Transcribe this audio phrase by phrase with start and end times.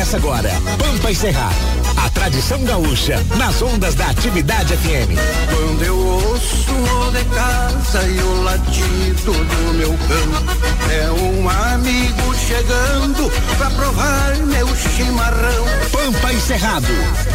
[0.00, 1.54] Começa agora, Pampa e Cerrado.
[2.02, 5.12] A tradição gaúcha nas ondas da atividade FM.
[5.50, 12.34] Quando eu ouço o de casa e o latido do meu cão, é um amigo
[12.34, 15.66] chegando pra provar meu chimarrão.
[15.92, 16.86] Pampa e Cerrado.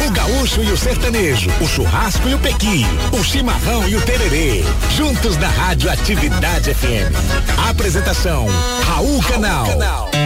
[0.04, 4.64] O gaúcho e o sertanejo, o churrasco e o pequi, o chimarrão e o tererê.
[4.96, 7.14] Juntos na Rádio Atividade FM.
[7.70, 8.48] Apresentação:
[8.88, 9.66] Raul Canal.
[9.66, 10.25] Raul Canal.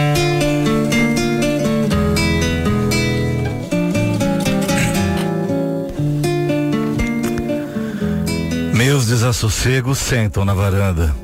[8.83, 11.15] Meus desassossegos sentam na varanda.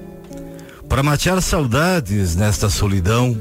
[0.88, 3.36] Para matear saudades nesta solidão,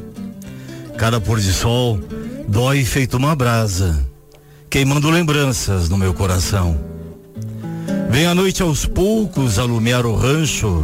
[0.96, 2.00] cada pôr de sol
[2.48, 4.08] dói feito uma brasa,
[4.70, 6.80] queimando lembranças no meu coração.
[8.08, 10.82] Vem a noite aos poucos alumiar o rancho,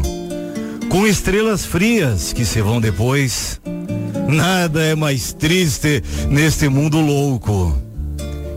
[0.90, 3.58] com estrelas frias que se vão depois.
[4.28, 7.74] Nada é mais triste neste mundo louco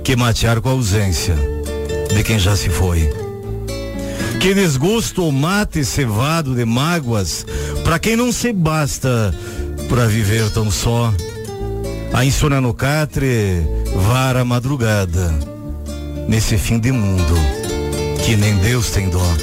[0.03, 1.33] que matear com a ausência
[2.13, 3.24] de quem já se foi.
[4.45, 7.43] Que desgosto mate cevado de mágoas
[7.83, 9.33] para quem não se basta
[9.89, 11.11] para viver tão só.
[12.13, 13.65] A insônia no catre,
[14.07, 15.33] vara a madrugada,
[16.27, 17.33] nesse fim de mundo
[18.23, 19.33] que nem Deus tem dó.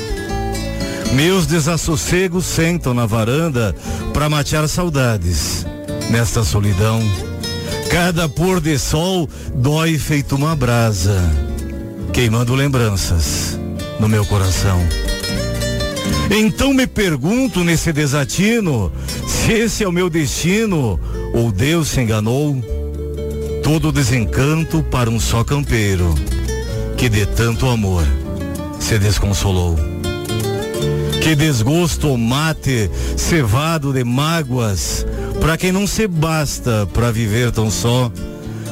[1.14, 3.74] Meus desassossegos sentam na varanda
[4.14, 5.66] para matear saudades
[6.12, 7.02] nesta solidão.
[7.90, 11.20] Cada pôr de sol dói feito uma brasa,
[12.12, 13.60] queimando lembranças
[14.02, 14.84] no meu coração.
[16.28, 18.90] Então me pergunto nesse desatino
[19.28, 20.98] se esse é o meu destino
[21.32, 22.60] ou Deus se enganou.
[23.62, 26.12] Todo desencanto para um só campeiro
[26.96, 28.04] que de tanto amor
[28.80, 29.76] se desconsolou.
[31.22, 35.06] Que desgosto mate cevado de mágoas
[35.40, 38.10] para quem não se basta para viver tão só.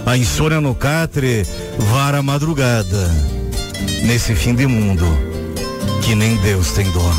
[0.04, 1.46] A insônia no catre
[1.78, 3.39] vara madrugada
[4.04, 5.06] nesse fim de mundo
[6.02, 7.12] que nem Deus tem dó.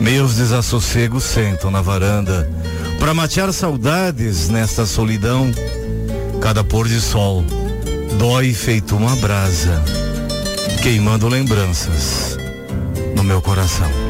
[0.00, 2.48] Meus desassossegos sentam na varanda
[2.98, 5.50] para matear saudades nesta solidão.
[6.40, 7.44] Cada pôr de sol
[8.18, 9.82] dói feito uma brasa,
[10.82, 12.36] queimando lembranças
[13.16, 14.07] no meu coração.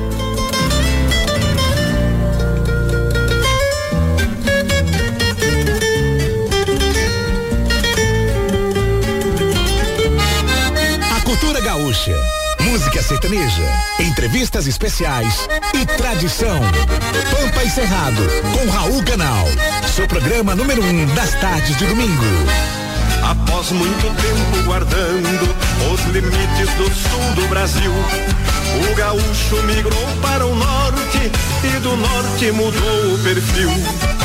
[11.79, 12.17] Gaúcha
[12.61, 13.63] música sertaneja,
[14.01, 16.59] entrevistas especiais e tradição.
[17.31, 18.23] Pampa e Cerrado,
[18.53, 19.47] com Raul Canal.
[19.95, 22.25] Seu programa número um das tardes de domingo.
[23.23, 25.55] Após muito tempo guardando
[25.93, 31.31] os limites do sul do Brasil, o gaúcho migrou para o norte
[31.63, 34.18] e do norte mudou o perfil.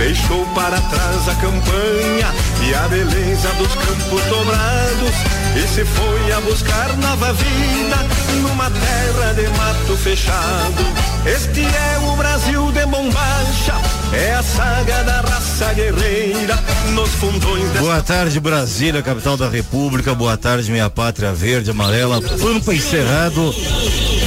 [0.00, 2.34] Deixou para trás a campanha
[2.66, 5.14] e a beleza dos campos dobrados
[5.54, 7.96] e se foi a buscar nova vida
[8.40, 10.86] numa terra de mato fechado.
[11.26, 13.74] Este é o Brasil de bombacha,
[14.14, 16.58] é a saga da raça guerreira
[16.94, 17.80] nos fundões dessa...
[17.80, 20.14] Boa tarde, Brasília, capital da República.
[20.14, 23.54] Boa tarde, minha pátria verde, amarela, pampa encerrado.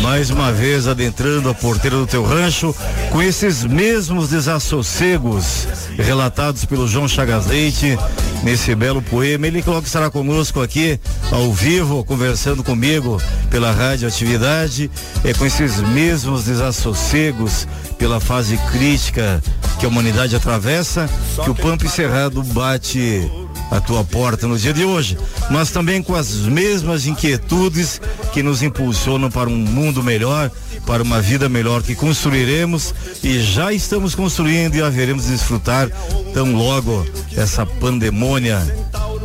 [0.04, 2.76] Mais uma vez adentrando a porteira do teu rancho
[3.10, 5.66] com esses mesmos desassossegos
[5.98, 7.98] relatados pelo João Chagas Leite
[8.44, 9.48] nesse belo poema.
[9.48, 11.00] Ele que estará conosco aqui
[11.32, 13.18] ao vivo, conversando comigo
[13.50, 14.92] pela rádio atividade,
[15.24, 17.66] é com esses mesmos desassossegos
[17.98, 19.42] pela fase crítica
[19.80, 21.10] que a humanidade atravessa,
[21.42, 23.32] que o Pampa Cerrado bate
[23.72, 25.18] a tua porta no dia de hoje,
[25.50, 28.00] mas também com as mesmas inquietudes
[28.32, 30.52] que nos impulsionam para um mundo melhor,
[30.86, 32.94] para uma vida melhor que construiremos
[33.24, 35.90] e já estamos construindo e haveremos de desfrutar
[36.34, 37.06] tão logo
[37.36, 38.60] essa pandemônia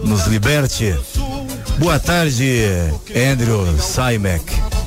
[0.05, 0.95] nos liberte.
[1.79, 2.65] Boa tarde,
[3.15, 4.78] Andrew Simek.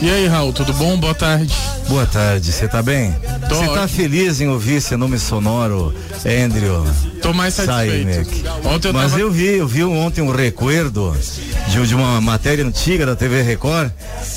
[0.00, 0.96] E aí, Raul, tudo bom?
[0.98, 1.54] Boa tarde.
[1.86, 3.14] Boa tarde, você tá bem?
[3.48, 5.94] Você tá feliz em ouvir esse nome sonoro,
[6.24, 6.86] Andrew?
[7.20, 8.42] Tô mais satisfeito.
[8.64, 9.20] Ontem eu Mas tava...
[9.20, 11.14] eu vi, eu vi ontem um recuerdo
[11.68, 13.90] de, de, uma matéria antiga da TV Record.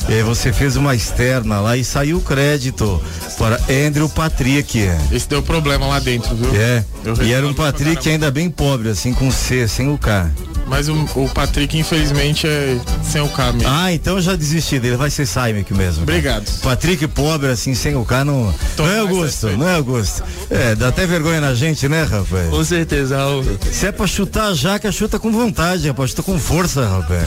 [0.10, 3.02] E você fez uma externa lá e saiu o crédito
[3.38, 3.58] para
[3.88, 4.78] Andrew Patrick.
[5.10, 6.54] Esse deu problema lá dentro, viu?
[6.54, 6.84] É.
[7.24, 10.30] E era um Patrick ainda bem pobre, assim, com C, sem o K.
[10.68, 13.70] Mas o, o, Patrick, infelizmente, é sem o K mesmo.
[13.70, 16.04] Ah, então eu já desisti dele, vai ser Simon mesmo.
[16.04, 16.46] Obrigado.
[16.62, 20.24] Patrick pobre, assim, sem o K, não, não é Augusto, não é Augusto.
[20.50, 22.50] É, dá até vergonha na gente, né, rapaz?
[22.50, 23.46] Com certeza, Raul.
[23.72, 27.24] Se é pra chutar a jaca, chuta com vontade, rapaz, chuta com força, rapaz.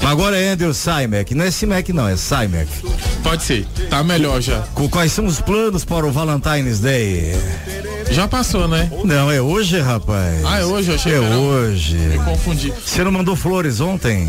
[0.00, 2.70] Mas agora é Andrew Simek, não é Simek não, é Simek.
[3.22, 4.62] Pode ser, tá melhor já.
[4.90, 7.34] Quais são os planos para o Valentine's Day?
[8.10, 8.90] Já passou, né?
[9.04, 10.44] Não, é hoje, rapaz.
[10.44, 10.90] Ah, é hoje?
[10.90, 11.96] Eu achei É que hoje.
[11.96, 12.72] Me confundi.
[12.84, 14.28] Você não mandou flores ontem?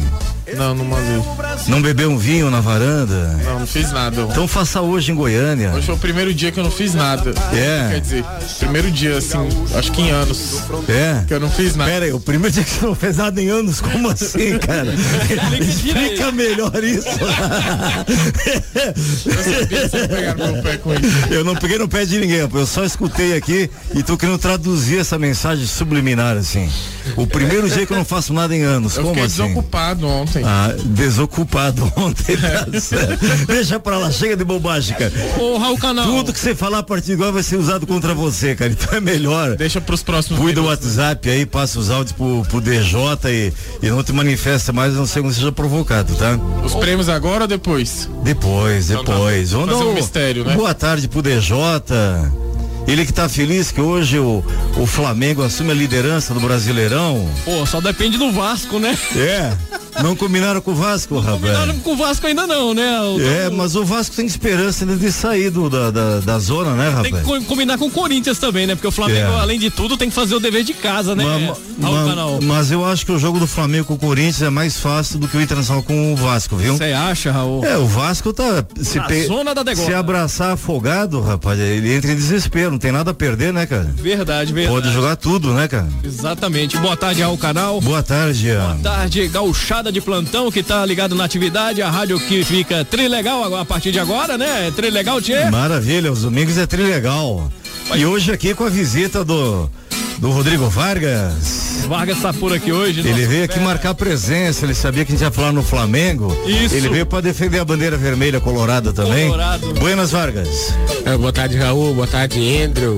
[0.56, 1.22] Não, não mandei.
[1.68, 3.38] Não bebeu um vinho na varanda?
[3.46, 4.22] Não, não fiz nada.
[4.24, 5.72] Então faça hoje em Goiânia.
[5.74, 7.32] Hoje foi o primeiro dia que eu não fiz nada.
[7.54, 7.90] É.
[7.94, 8.26] Quer dizer,
[8.60, 9.38] primeiro dia, assim,
[9.76, 11.24] acho que em anos, É?
[11.28, 11.90] que eu não fiz nada.
[11.92, 14.94] Pera aí, o primeiro dia que você não fez nada em anos, como assim, cara?
[15.62, 17.08] Explica melhor isso.
[19.26, 21.28] Eu sabia que você ia pegar no meu pé com isso.
[21.34, 25.00] Eu não peguei no pé de ninguém, eu só escutei aqui e tô querendo traduzir
[25.00, 26.70] essa mensagem subliminar, assim.
[27.16, 29.28] O primeiro dia que eu não faço nada em anos, Eu como assim?
[29.44, 30.31] desocupado ontem.
[30.46, 32.66] Ah, desocupado ontem, tá.
[33.48, 35.12] Deixa pra lá, chega de bobagem, cara.
[35.40, 36.06] Ô, Raul Canal.
[36.06, 38.72] Tudo que você falar a partir de agora vai ser usado contra você, cara.
[38.72, 39.56] Então é melhor.
[39.56, 40.98] Deixa pros próximos Cuida do minutos.
[40.98, 42.92] WhatsApp aí, passa os áudios pro, pro DJ
[43.26, 43.54] e,
[43.86, 46.38] e não te manifesta mais, não ser que seja provocado, tá?
[46.64, 48.10] Os prêmios agora ou depois?
[48.24, 49.14] Depois, Então tá.
[49.14, 49.52] depois.
[49.52, 50.56] Vamos Fazer um mistério, né?
[50.56, 51.52] Boa tarde pro DJ.
[52.88, 54.44] Ele que tá feliz que hoje o,
[54.78, 57.30] o Flamengo assume a liderança do Brasileirão.
[57.46, 58.98] Pô, só depende do Vasco, né?
[59.16, 59.54] É.
[60.02, 61.42] Não combinaram com o Vasco, rapaz.
[61.42, 63.00] Combinaram com o Vasco ainda não, né?
[63.02, 66.72] O- É, mas o Vasco tem esperança ainda de sair do, da, da, da zona,
[66.74, 67.26] né, Tem que rapaz?
[67.26, 68.76] co- combinar com o Corinthians também, né?
[68.76, 69.40] Porque o Flamengo, É.
[69.40, 71.24] além de tudo, tem que fazer o dever de casa, né?
[71.78, 72.40] Ma- ma- Canal.
[72.42, 75.28] mas eu acho que o jogo do Flamengo com o Corinthians é mais fácil do
[75.28, 76.78] que o Internacional com o Vasco, viu?
[76.78, 77.66] Você acha, Raul?
[77.66, 79.86] É, o Vasco tá se, Na zona da derrota.
[79.88, 83.90] se abraçar afogado, rapaz, ele entra em desespero, não tem nada a perder, né, cara?
[83.96, 84.82] Verdade, verdade.
[84.82, 85.88] Pode jogar tudo, né, cara?
[86.04, 86.78] Exatamente.
[86.78, 87.82] Boa tarde, Raul Canal.
[87.82, 88.52] Boa tarde.
[88.54, 89.28] Boa tarde,
[89.82, 93.66] gauchada de plantão que tá ligado na atividade, a rádio que fica trilegal agora- a
[93.66, 94.72] partir de agora, né?
[94.76, 95.46] Trilegal, Tchê.
[95.50, 97.52] Maravilha, os domingos é trilegal.
[97.96, 99.70] E hoje aqui com a visita do
[100.20, 101.84] do Rodrigo Vargas.
[101.88, 103.00] Vargas tá por aqui hoje.
[103.00, 103.66] Ele nosso veio aqui fera.
[103.66, 106.32] marcar presença, ele sabia que a gente ia falar no Flamengo.
[106.46, 106.76] Isso.
[106.76, 109.26] Ele veio para defender a bandeira vermelha colorada também.
[109.26, 109.74] Colorado.
[109.80, 110.76] Buenas Vargas.
[111.06, 111.96] É, boa tarde, Raul.
[111.96, 112.98] Boa tarde, Andrew.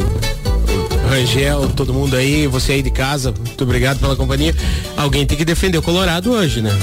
[1.13, 4.56] Rangel, todo mundo aí, você aí de casa, muito obrigado pela companhia.
[4.98, 6.75] Alguém tem que defender o Colorado hoje, né?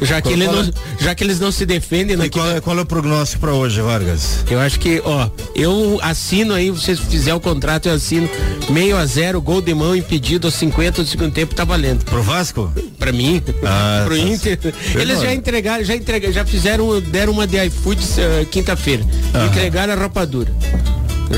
[0.00, 0.70] Já que, Qual- não, é?
[1.00, 2.26] já que eles não se defendem, né?
[2.26, 4.44] E qual, é, qual é o prognóstico para hoje, Vargas?
[4.50, 8.28] Eu acho que, ó, eu assino aí, vocês fizer o contrato, eu assino
[8.70, 12.04] meio a zero, gol de mão impedido aos 50 do segundo tempo, tá valendo.
[12.04, 12.72] Pro Vasco?
[12.98, 14.58] Pra mim, Ah, pro tá Inter.
[14.94, 19.04] Eles já entregaram, já entregaram, já fizeram, deram uma de iFood eh, quinta-feira.
[19.48, 20.52] Entregaram a rapadura.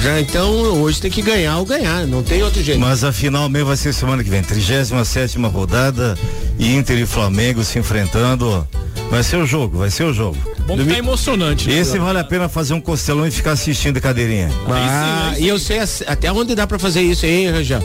[0.01, 0.51] Já então,
[0.83, 2.81] hoje tem que ganhar ou ganhar, não tem outro jeito.
[2.81, 6.17] Mas a final mesmo vai ser semana que vem, 37 rodada,
[6.59, 8.67] Inter e Flamengo se enfrentando.
[9.11, 10.37] Vai ser o jogo, vai ser o jogo.
[10.67, 11.69] Bom que tá emocionante.
[11.69, 11.79] né?
[11.79, 14.51] Esse vale a pena fazer um costelão e ficar assistindo de cadeirinha.
[14.67, 17.81] Ah, sim, aí e eu sei até onde dá pra fazer isso aí, hein, Rangel?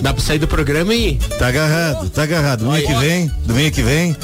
[0.00, 1.18] Dá pra sair do programa e ir.
[1.38, 2.64] Tá agarrado, tá agarrado.
[2.64, 4.16] Domingo que vem, domingo que vem,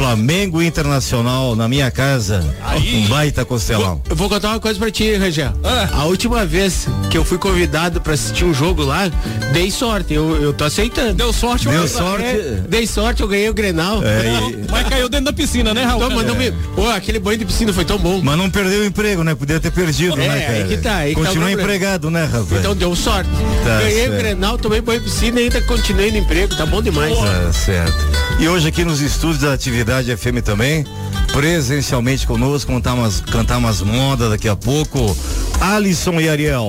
[0.00, 2.42] Flamengo Internacional na minha casa.
[2.64, 3.04] Aí.
[3.04, 4.00] Um baita costelão.
[4.08, 5.52] Eu vou contar uma coisa pra ti, Rangel.
[5.62, 5.90] Ah.
[5.92, 9.10] A última vez que eu fui convidado pra assistir um jogo lá,
[9.52, 10.14] dei sorte.
[10.14, 11.12] Eu, eu tô aceitando.
[11.12, 12.24] Deu sorte Deu mas- sorte.
[12.24, 14.02] É, dei sorte, eu ganhei o Grenal.
[14.02, 16.02] É, e- Mas caiu dentro da piscina, né, Raul?
[16.02, 16.50] Então, mandou me...
[16.74, 18.22] Pô, aquele banho de piscina foi tão bom.
[18.24, 19.34] Mas não perdeu o emprego, né?
[19.34, 20.52] Podia ter perdido, É, né, cara?
[20.54, 21.62] aí que tá, aí que tá Continua problema.
[21.62, 22.52] empregado, né, rapaz?
[22.52, 23.28] Então deu sorte.
[23.64, 24.14] Tá ganhei certo.
[24.14, 26.56] o Grenal, tomei banho de piscina e ainda continuei no emprego.
[26.56, 27.14] Tá bom demais.
[27.18, 27.98] Tá certo.
[28.38, 30.84] E hoje aqui nos estúdios da atividade FM também,
[31.32, 35.16] presencialmente conosco, cantar umas, cantar umas modas daqui a pouco.
[35.60, 36.62] Alisson e Ariel.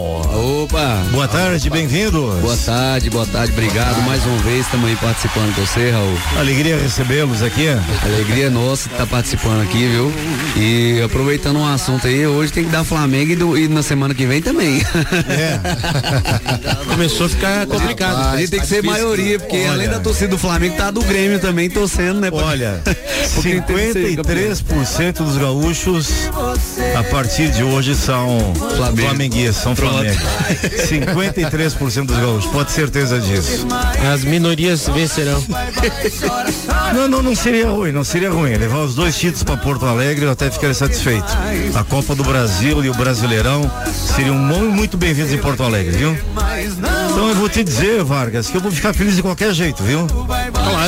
[0.63, 1.01] Opa!
[1.11, 2.35] Boa tarde, bem-vindos.
[2.41, 6.17] Boa tarde, boa tarde, obrigado mais uma vez, estamos aí participando com você, Raul.
[6.37, 7.67] Alegria recebê-los aqui.
[8.03, 10.11] Alegria nossa estar participando aqui, viu?
[10.57, 14.13] E aproveitando um assunto aí, hoje tem que dar Flamengo e, do- e na semana
[14.13, 14.81] que vem também.
[15.29, 15.59] É.
[16.91, 18.33] Começou a ficar complicado.
[18.33, 19.71] A gente tem que ser maioria, porque Olha.
[19.71, 22.29] além da torcida do Flamengo, tá do Grêmio também torcendo, né?
[22.31, 22.81] Olha,
[23.35, 23.61] Porque
[24.51, 26.09] tem que ser 53% dos gaúchos
[26.97, 29.07] a partir de hoje são Flamengo.
[29.07, 29.75] flamenguistas, são.
[29.75, 30.19] Flamengo.
[30.89, 33.65] 53% dos gaúchos, pode ter certeza disso.
[34.13, 35.41] As minorias vencerão.
[36.93, 38.53] Não, não, não seria ruim, não seria ruim.
[38.55, 41.25] Levar os dois títulos para Porto Alegre eu até ficaria satisfeito.
[41.73, 46.17] A Copa do Brasil e o Brasileirão seriam mu- muito bem-vindos em Porto Alegre, viu?
[47.11, 50.05] Então eu vou te dizer, Vargas, que eu vou ficar feliz de qualquer jeito, viu?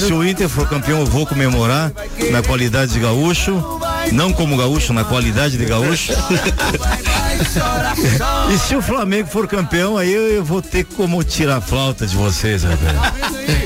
[0.05, 1.91] Se o Inter for campeão, eu vou comemorar
[2.31, 3.52] na qualidade de gaúcho.
[3.53, 3.92] naartoe.
[4.11, 6.13] Não como gaúcho, na qualidade de gaúcho.
[8.53, 12.15] e se o Flamengo for campeão, aí eu, vou ter como tirar a flauta de
[12.15, 13.13] vocês, rapaz.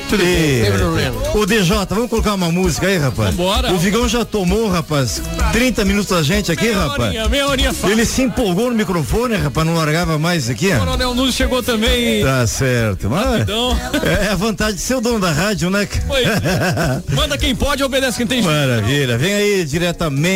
[0.10, 1.38] Tudo E-.
[1.38, 3.36] Ô DJ, vamos colocar uma música aí, rapaz?
[3.36, 3.74] Vambora.
[3.74, 7.00] O Vigão já tomou, rapaz, 30 minutos da gente aqui, Meia rapaz.
[7.02, 7.92] horinha, meia horinha fácil.
[7.92, 10.68] Ele se empolgou no microfone, rapaz, não largava mais aqui.
[10.68, 10.80] O.
[10.80, 12.24] Coronel Nunes chegou também.
[12.24, 13.10] Tá certo.
[13.10, 15.88] Mas Então, é a vantagem de ser o dono da rádio, né?
[16.08, 16.24] foi.
[17.14, 18.42] Manda quem pode, obedece quem tem.
[18.42, 19.18] Maravilha.
[19.18, 20.27] Vem aí diretamente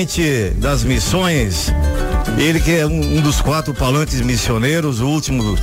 [0.55, 1.69] das missões.
[2.37, 5.57] Ele que é um, um dos quatro palantes missioneiros, o último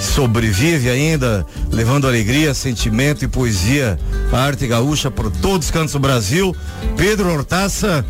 [0.00, 3.98] sobrevive ainda, levando alegria, sentimento e poesia,
[4.32, 6.54] a arte gaúcha por todos os cantos do Brasil.
[6.96, 8.06] Pedro Hortaça,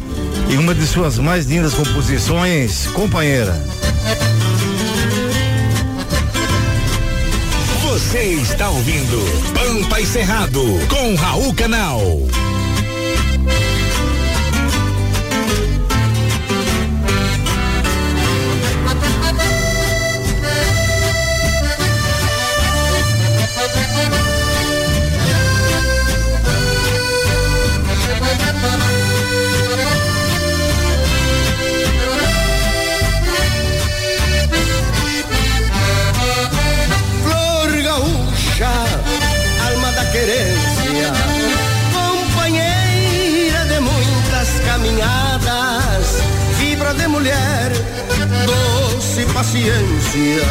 [0.50, 3.59] em uma de suas mais lindas composições, companheira.
[7.83, 9.19] Você está ouvindo
[9.55, 12.02] Pampa e Cerrado com Raul Canal.
[49.52, 50.42] Paciência,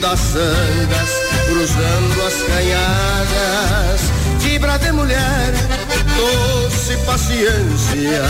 [0.00, 1.10] das sangas
[1.46, 4.00] cruzando as canhadas,
[4.40, 5.52] fibra de mulher,
[6.16, 8.22] doce paciência,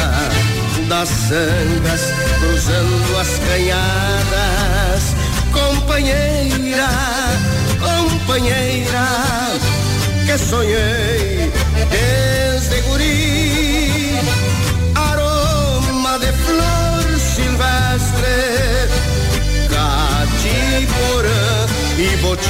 [0.87, 5.15] das sangas cruzando as canhadas,
[5.51, 6.91] companheira,
[7.81, 9.09] companheira,
[10.27, 11.51] que sonhei
[11.91, 14.21] desde guri,
[14.95, 18.80] aroma de flor silvestre,
[20.81, 21.67] catiporã
[21.99, 22.41] e boti.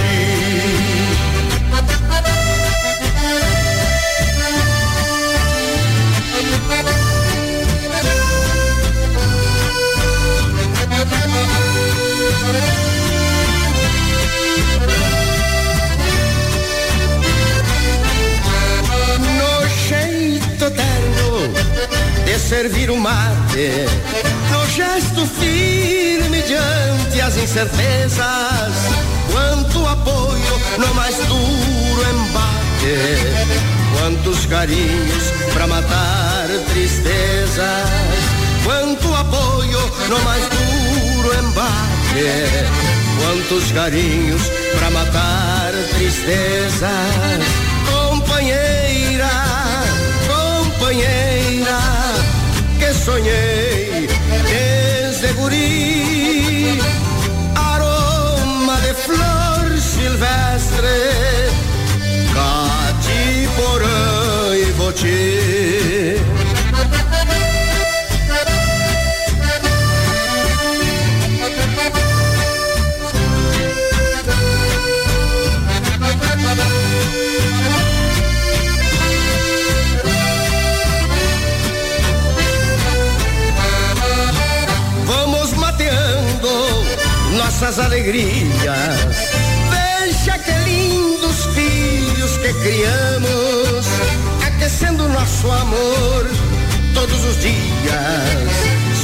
[19.39, 21.53] No jeito terno
[22.25, 23.87] de servir o mate,
[24.51, 26.10] no gesto firme
[26.51, 28.75] diante as incertezas,
[29.31, 32.97] quanto apoio no mais duro embate,
[33.97, 38.21] quantos carinhos pra matar tristezas,
[38.65, 39.79] quanto apoio
[40.09, 42.67] no mais duro embate,
[43.21, 44.43] quantos carinhos
[44.77, 46.91] pra matar tristezas.
[47.93, 49.31] Companheira,
[50.27, 51.79] companheira,
[52.81, 53.60] que sonhei
[64.91, 66.17] boti.
[85.07, 86.51] Vamos mateando
[87.37, 89.31] nossas alegrias.
[89.71, 93.80] Veja que lindos filhos que criamos,
[95.01, 96.31] aquecendo nosso amor
[96.95, 97.61] todos os dias.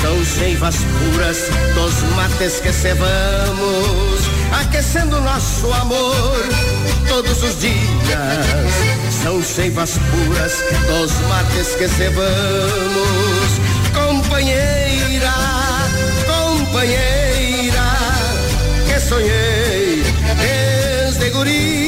[0.01, 1.39] São seivas puras
[1.75, 4.21] dos mates que cevamos,
[4.61, 6.37] aquecendo nosso amor
[7.09, 7.77] todos os dias.
[9.23, 13.51] São seivas puras dos mates que cevamos,
[13.95, 15.35] companheira,
[16.27, 17.97] companheira,
[18.87, 20.03] que sonhei
[20.41, 21.86] desde guri,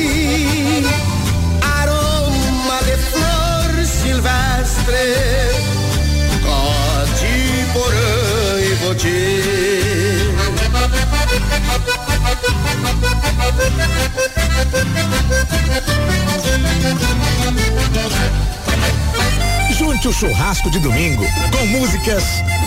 [19.79, 22.25] Junte o churrasco de domingo com músicas,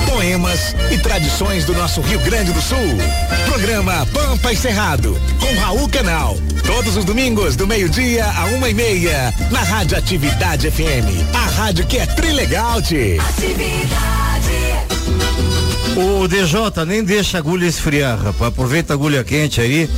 [0.07, 2.77] poemas e tradições do nosso Rio Grande do Sul.
[3.45, 6.37] Programa Pampa e Cerrado com Raul Canal.
[6.73, 11.35] Todos os domingos do meio-dia a uma e meia na Rádio Atividade FM.
[11.35, 13.17] A rádio que é trilegal, tchê.
[15.97, 18.53] O DJ nem deixa a agulha esfriar, rapaz.
[18.53, 19.89] Aproveita a agulha quente aí,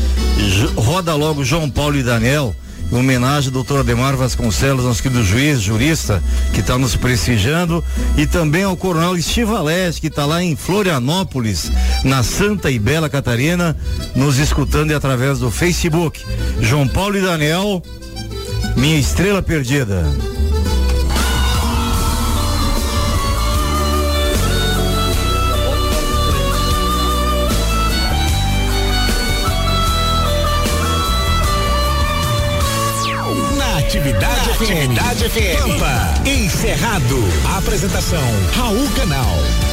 [0.75, 2.56] roda logo João Paulo e Daniel,
[2.94, 6.22] em homenagem ao doutor Ademar Vasconcelos, nosso querido juiz, jurista,
[6.54, 7.84] que está nos prestigiando,
[8.16, 11.72] e também ao coronel Estivalés, que está lá em Florianópolis,
[12.04, 13.76] na Santa e Bela Catarina,
[14.16, 16.24] nos escutando e através do Facebook.
[16.62, 17.82] João Paulo e Daniel,
[18.78, 20.06] minha estrela perdida.
[34.63, 35.60] Atividade FM.
[35.60, 36.13] Pampa.
[36.25, 37.20] Encerrado.
[37.58, 38.24] Apresentação
[38.55, 39.73] Raul Canal.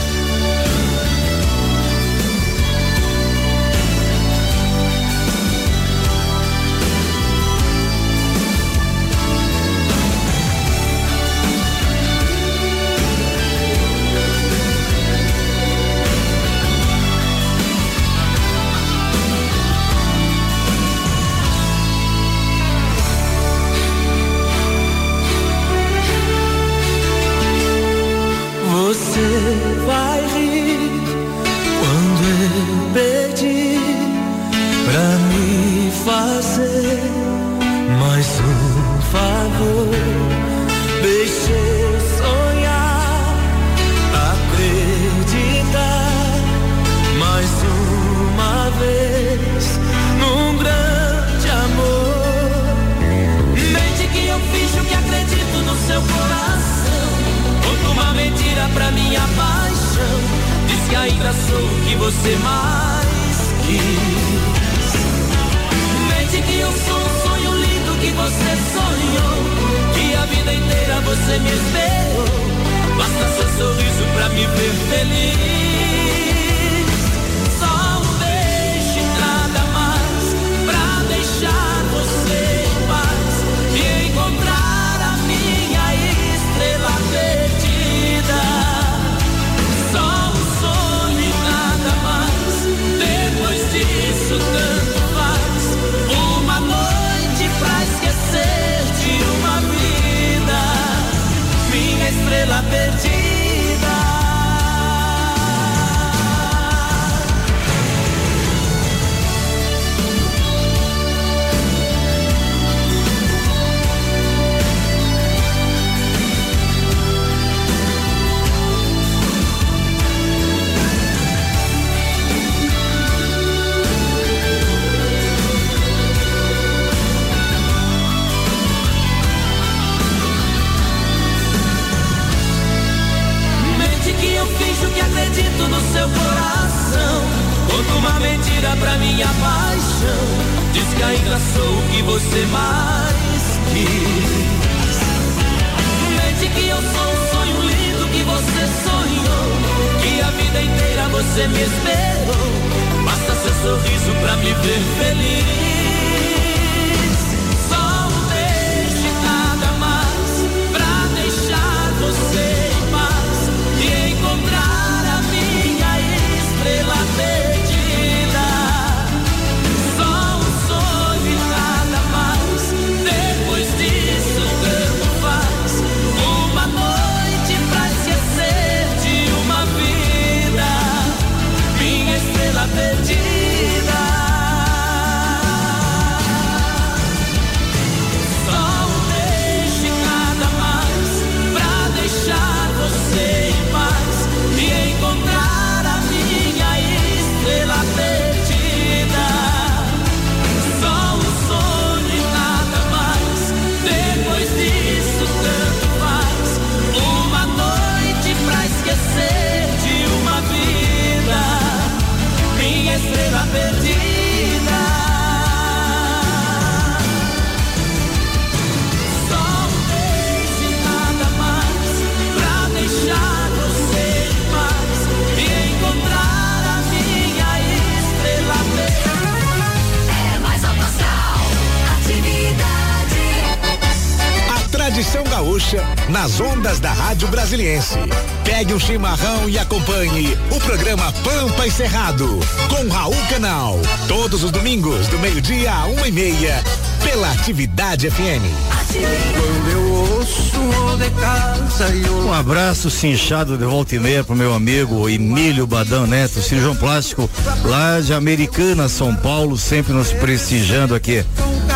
[235.60, 237.98] Gaúcha nas ondas da Rádio Brasiliense.
[238.44, 243.78] Pegue um chimarrão e acompanhe o programa Pampa e Cerrado com Raul Canal.
[244.08, 246.64] Todos os domingos, do meio-dia a uma e meia,
[247.04, 248.42] pela Atividade FM.
[248.90, 254.24] Quando eu ouço o de casa e o Um abraço cinchado de volta e meia
[254.24, 257.28] pro meu amigo Emílio Badão Neto, cirurgião plástico
[257.64, 261.24] lá de Americana, São Paulo, sempre nos prestigiando aqui.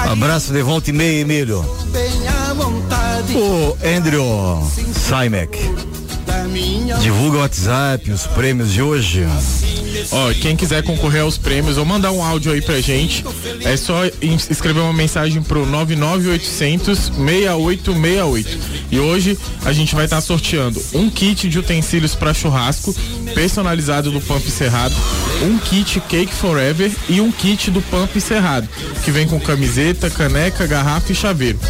[0.07, 1.63] Um abraço de volta e meia, Emílio.
[1.93, 4.25] bem à vontade O Andrew
[4.93, 5.57] Simek,
[7.01, 9.25] divulga o WhatsApp, os prêmios de hoje.
[10.11, 13.25] Ó, quem quiser concorrer aos prêmios ou mandar um áudio aí pra gente,
[13.61, 14.01] é só
[14.51, 18.59] escrever uma mensagem pro 99800 6868.
[18.91, 22.93] E hoje a gente vai estar sorteando um kit de utensílios para churrasco
[23.33, 24.95] personalizado do Pump Cerrado,
[25.41, 28.69] um kit Cake Forever e um kit do Pump Cerrado,
[29.05, 31.61] que vem com camiseta, caneca, garrafa e chaveiro.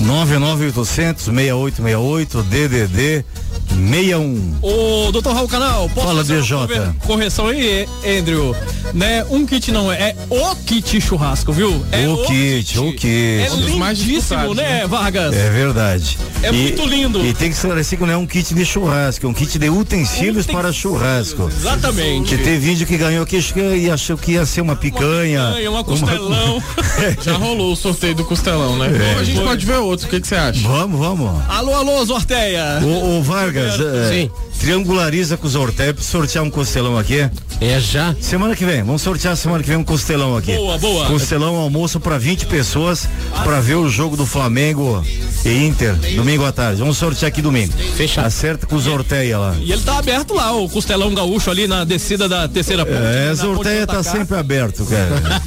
[0.00, 3.24] 99800 6868 DDD
[3.68, 4.54] 61.
[4.62, 6.78] Ô, doutor Raul Canal, posso Fala, fazer uma DJ.
[6.78, 8.54] corre- correção aí, Andrew?
[8.92, 11.84] Né, um kit não é, é o kit churrasco, viu?
[11.90, 13.06] É O kit, o kit.
[13.46, 14.86] É Um dos mais lindíssimo, disputados, né, né?
[14.86, 15.34] Vargas?
[15.34, 16.18] É verdade.
[16.42, 17.24] É muito lindo.
[17.24, 19.68] E tem que esclarecer que não é um kit de churrasco, é um kit de
[19.68, 21.48] utensílios para churrasco.
[21.48, 22.36] Exatamente.
[22.36, 23.42] Que teve vídeo que ganhou que
[23.76, 25.46] e achou que ia ser uma picanha.
[25.48, 26.62] Picanha, uma costelão.
[27.22, 28.90] Já rolou o sorteio do costelão, né?
[29.14, 29.18] É.
[29.20, 30.60] A gente pode ver outro, o que que você acha?
[30.60, 31.30] Vamos, vamos.
[31.48, 32.80] alô, alô, Zorteia.
[32.82, 34.30] Ô, ô, Vargas, é, Sim.
[34.60, 37.28] triangulariza com os Ortep, sortear um costelão aqui.
[37.60, 38.14] É já?
[38.20, 40.54] Semana que vem, vamos sortear semana que vem um costelão aqui.
[40.54, 41.06] Boa, boa.
[41.06, 43.08] Costelão almoço para 20 pessoas
[43.44, 45.04] para ver o jogo do Flamengo
[45.44, 46.80] e Inter, domingo à tarde.
[46.80, 47.72] Vamos sortear aqui domingo.
[47.96, 48.26] Fechado.
[48.26, 49.54] Acerta com o Zorteia lá.
[49.60, 52.98] E ele tá aberto lá, o Costelão Gaúcho ali na descida da terceira ponte.
[52.98, 55.42] É, ponte do tá sempre aberto, cara.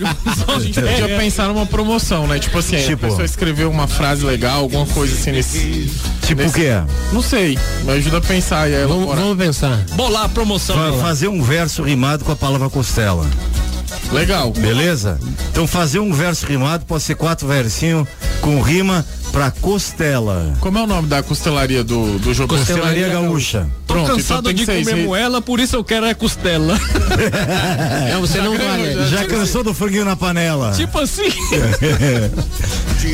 [0.56, 2.39] A gente podia pensar numa promoção, né?
[2.39, 3.06] Tipo assim, Tipo?
[3.06, 5.91] a pessoa escreveu uma frase legal, alguma coisa assim nesse.
[6.26, 6.72] Tipo o nesse- quê?
[7.12, 9.77] Não sei, me ajuda a pensar e aí Vamos, vamos pensar.
[9.93, 10.99] Bolar a promoção.
[10.99, 13.25] Fazer um verso rimado com a palavra costela.
[14.12, 14.51] Legal.
[14.51, 15.19] Beleza?
[15.51, 18.07] Então fazer um verso rimado pode ser quatro versinhos
[18.41, 20.53] com rima pra costela.
[20.59, 22.55] Como é o nome da costelaria do, do jogo?
[22.55, 23.67] Costelaria gaúcha.
[23.85, 26.77] Tô Pronto, então cansado tem de comer moela, por isso eu quero é costela.
[28.11, 29.07] Não, você não vale.
[29.09, 30.71] Já cansou do franguinho na panela?
[30.71, 31.27] tipo assim.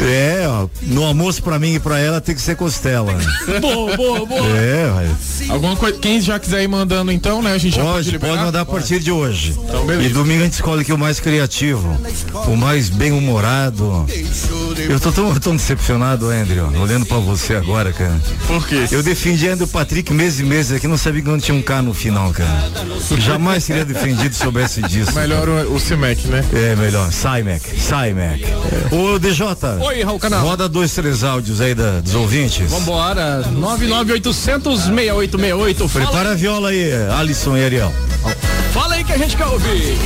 [0.01, 3.13] É, ó, no almoço pra mim e pra ela tem que ser costela.
[3.61, 4.57] boa, boa, boa.
[4.57, 5.99] É, mas Alguma coisa.
[5.99, 7.51] Quem já quiser ir mandando então, né?
[7.51, 8.31] A gente já pode pode, liberar.
[8.31, 9.55] pode mandar a partir de hoje.
[9.57, 10.09] Então, beleza.
[10.09, 11.97] E domingo a gente escolhe aqui o mais criativo,
[12.47, 14.05] o mais bem-humorado.
[14.81, 18.19] Eu tô tão, tão decepcionado, Andrew, olhando pra você agora, cara.
[18.47, 18.85] Por quê?
[18.91, 21.81] Eu defendi Andrew Patrick meses e meses aqui, não sabia que não tinha um K
[21.81, 22.71] no final, cara.
[23.19, 25.13] Jamais seria defendido se soubesse disso.
[25.13, 26.43] Melhor o, o CIMEC, né?
[26.53, 27.11] É, melhor.
[27.11, 28.45] Simec, Simec.
[28.91, 29.45] Ô, DJ.
[29.81, 30.41] Oi, Raul Canal.
[30.45, 32.69] Roda dois, três áudios aí da- dos ouvintes.
[32.69, 33.41] Vambora.
[33.51, 35.87] 99800 6868.
[35.87, 37.93] Fala, Prepara a viola aí, Alisson e Ariel.
[38.73, 39.97] fala aí que a gente quer ouvir.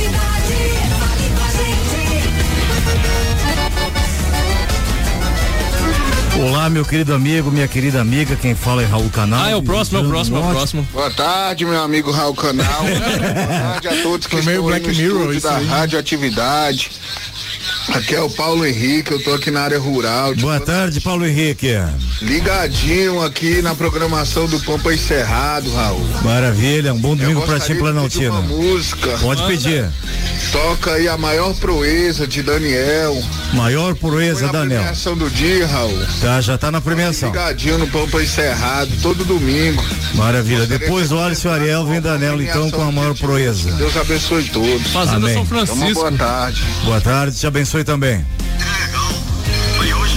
[6.38, 9.42] Olá, meu querido amigo, minha querida amiga, quem fala é Raul Canal.
[9.42, 10.88] Ah, é o próximo, é o próximo, é o próximo.
[10.92, 12.84] Boa tarde, meu amigo Raul Canal.
[12.86, 15.66] Boa tarde a todos que Foi meio estão Black no Mirror da aí.
[15.66, 16.92] Radioatividade.
[17.94, 20.34] Aqui é o Paulo Henrique, eu tô aqui na área rural.
[20.34, 21.68] de Boa tarde, Paulo Henrique.
[22.20, 26.04] Ligadinho aqui na programação do Pampa Encerrado, Raul.
[26.22, 28.42] Maravilha, um bom domingo pra ti, pedir uma Planaltino.
[28.42, 29.18] música.
[29.18, 29.88] Pode pedir.
[30.52, 33.20] Toca aí a maior proeza de Daniel.
[33.52, 34.80] Maior Foi proeza, na Daniel.
[34.80, 35.98] premiação do dia, Raul.
[36.20, 37.30] Tá, já tá na premiação.
[37.30, 39.82] Ligadinho no Pampa Encerrado, todo domingo.
[40.14, 40.58] Maravilha.
[40.60, 43.70] Gostaria Depois de do Alisson e Ariel vem Daniel, então, com a maior proeza.
[43.72, 44.86] Deus abençoe todos.
[44.92, 45.34] Fazenda Amém.
[45.34, 45.94] São Então, uma Francisco.
[45.94, 46.62] boa tarde.
[46.84, 48.24] Boa tarde, te abençoe também.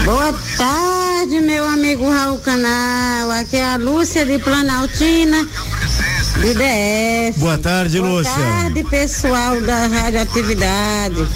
[0.06, 3.30] Boa tarde, meu amigo Raul Canal.
[3.32, 5.44] Aqui é a Lúcia de Planaltina,
[6.36, 7.38] do DS.
[7.38, 8.32] Boa tarde, Boa Lúcia.
[8.34, 11.28] tarde, pessoal da Radioatividade.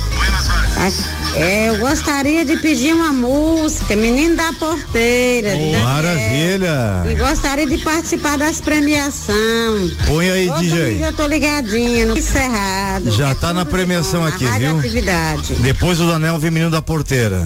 [0.78, 5.50] A- é, eu gostaria de pedir uma música, Menino da Porteira.
[5.50, 5.82] Daniel.
[5.82, 7.04] Maravilha.
[7.10, 9.94] E gostaria de participar das premiações.
[10.08, 11.06] Põe aí, Todo DJ.
[11.06, 13.12] eu tô ligadinha no Cerrado.
[13.12, 14.52] Já tá na premiação aqui, viu?
[14.52, 15.56] Radioatividade.
[15.56, 17.46] Depois do Daniel vem menino da porteira.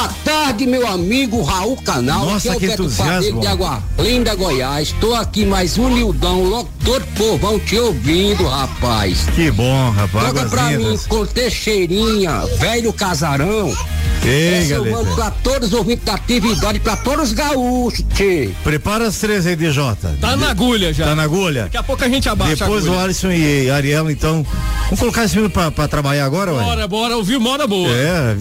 [0.00, 2.24] Boa tarde, meu amigo Raul Canal.
[2.24, 3.40] Nossa, aqui é que o Beto entusiasmo.
[3.42, 4.88] De Água Linda, Goiás.
[4.88, 9.26] Estou aqui mais um Lildão, logo todo povão te ouvindo, rapaz.
[9.34, 10.24] Que bom, rapaz.
[10.24, 11.06] Águas pra mim lindas.
[11.06, 13.76] com Teixeirinha, velho casarão.
[14.24, 14.96] Ei, eu galera.
[14.96, 18.50] mando pra todos os ouvintes da atividade, pra todos os gaúchos, tchê.
[18.64, 19.82] Prepara as três aí, DJ.
[20.20, 21.04] Tá na agulha já.
[21.06, 21.64] Tá na agulha?
[21.64, 22.98] Daqui a pouco a gente abaixa Depois a o.
[22.98, 24.46] Alisson e Ariel, então.
[24.84, 26.62] Vamos colocar esse menino pra, pra trabalhar agora, ué?
[26.62, 27.88] Bora, bora, ouvir moda boa.
[27.88, 28.36] É,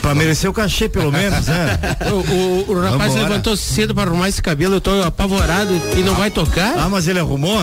[0.00, 1.78] pra merecer o cachê, pelo menos, né?
[2.10, 3.28] O, o- o rapaz Vambora.
[3.28, 6.74] levantou cedo pra arrumar esse cabelo, eu tô apavorado e não vai tocar?
[6.76, 7.60] Ah, mas ele arrumou?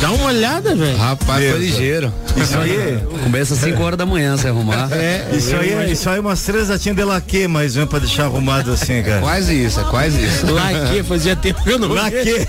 [0.00, 0.96] Dá uma olhada, velho.
[0.96, 1.56] Rapaz, Deus.
[1.56, 2.12] foi ligeiro.
[2.36, 2.98] Isso aí.
[3.24, 4.88] Começa às 5 horas da manhã se arrumar.
[4.92, 7.98] É, isso aí, é- isso aí é umas três latinhas de laque, mais um pra
[7.98, 9.20] deixar arrumado assim, cara.
[9.20, 10.46] Quase isso, é quase isso.
[10.52, 11.88] Laque, fazia tempo que eu não.
[11.88, 12.46] Laque.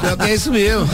[0.00, 0.88] Pior que é isso mesmo.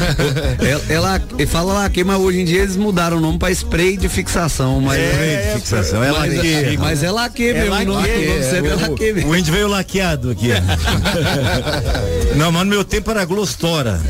[0.61, 3.97] Ela, ela ele fala laque, mas hoje em dia eles mudaram o nome pra spray
[3.97, 4.81] de fixação.
[4.81, 6.77] Mas É, de fixação, é mas, laque.
[6.79, 9.29] mas é laque certo é laque mesmo.
[9.29, 10.49] O índio veio laqueado aqui.
[12.37, 14.01] Não, mas no meu tempo era glostora.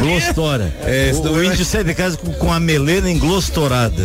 [0.00, 0.74] Glostora.
[0.84, 4.02] É, esse o, o índio sai de casa com, com a melena englostorada.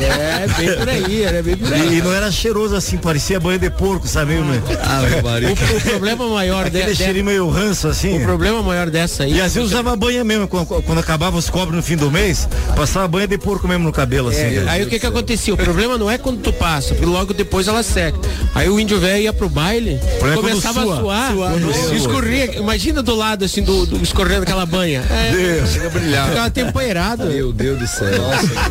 [0.00, 1.94] É, bem por aí, era bem por aí.
[1.94, 4.34] E, e não era cheiroso assim, parecia banho de porco, sabe?
[4.34, 4.62] Né?
[4.82, 5.50] Ah, meu marido.
[5.52, 8.18] O, o problema maior Aquele de- cheirinho meio ranço assim.
[8.18, 9.34] o problema maior dessa aí.
[9.34, 12.48] E às vezes usava banha mesmo, quando, quando acabava os cobres no fim do mês,
[12.76, 14.40] passava banha de porco mesmo no cabelo, assim.
[14.40, 14.70] É, cara.
[14.72, 15.54] aí o que que acontecia?
[15.54, 18.18] O problema não é quando tu passa, porque logo depois ela seca.
[18.54, 20.94] Aí o índio velho ia pro baile, é começava sua.
[20.96, 21.94] a suar, sua.
[21.96, 25.02] escorria, imagina do lado assim, do, do- escorrendo aquela banha.
[25.18, 25.70] É, Deus.
[25.74, 27.24] ficava tempoeirado.
[27.26, 28.08] Meu Deus do céu.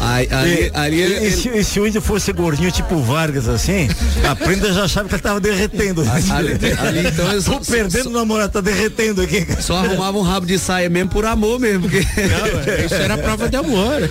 [0.02, 3.48] Aí, aí, aí E, ele- e se, e se o índio fosse gordinho, tipo Vargas,
[3.48, 3.88] assim,
[4.28, 6.02] a prenda já achava que ele tava derretendo.
[6.32, 9.46] ali, ali, então eles Tô perdendo o namorado, tá derretendo aqui.
[9.46, 9.62] cara.
[9.62, 11.82] só arrumavam um rabo de saia mesmo por amor mesmo.
[11.84, 12.00] Porque...
[12.86, 14.10] Isso era prova de amor.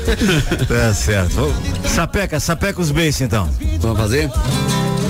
[0.68, 1.54] Tá certo.
[1.94, 3.48] Sapeca, sapeca os beijos então.
[3.80, 4.30] Vamos fazer?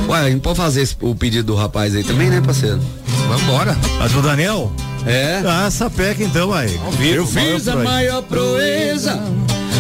[0.09, 2.81] Ué, a gente pode fazer esse- o pedido do rapaz aí também, né, parceiro?
[3.29, 3.77] Vambora.
[4.01, 4.73] A do Daniel?
[5.05, 5.43] É.
[5.47, 6.79] Ah, sapeca então, aí.
[7.01, 9.21] Eu fiz a maior proeza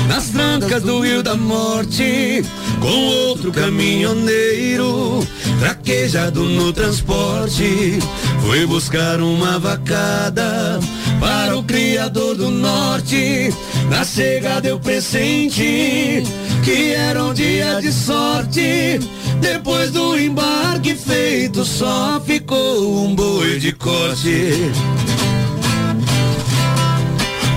[0.08, 2.44] nas trancas do Rio da Morte
[2.80, 5.26] com outro caminhoneiro.
[5.58, 7.98] traquejado no transporte,
[8.42, 10.78] foi buscar uma vacada
[11.18, 13.52] para o criador do norte.
[13.88, 16.22] Na chegada eu pressenti
[16.66, 18.98] que era um dia de sorte.
[19.40, 24.72] Depois do embarque feito, só ficou um boi de corte.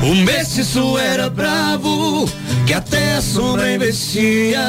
[0.03, 2.29] O mestiço era bravo,
[2.67, 4.61] que até a sombra investia.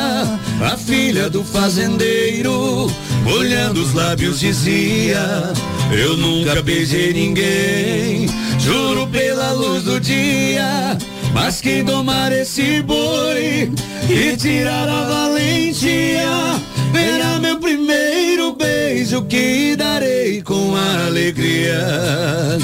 [0.62, 2.90] A filha do fazendeiro,
[3.26, 5.53] olhando os lábios, dizia:
[5.92, 8.26] Eu nunca beijei ninguém,
[8.59, 10.96] juro pela luz do dia.
[11.33, 13.73] Mas quem domar esse boi
[14.09, 16.61] e tirar a valentia,
[16.93, 22.59] verá meu primeiro beijo que darei com alegria.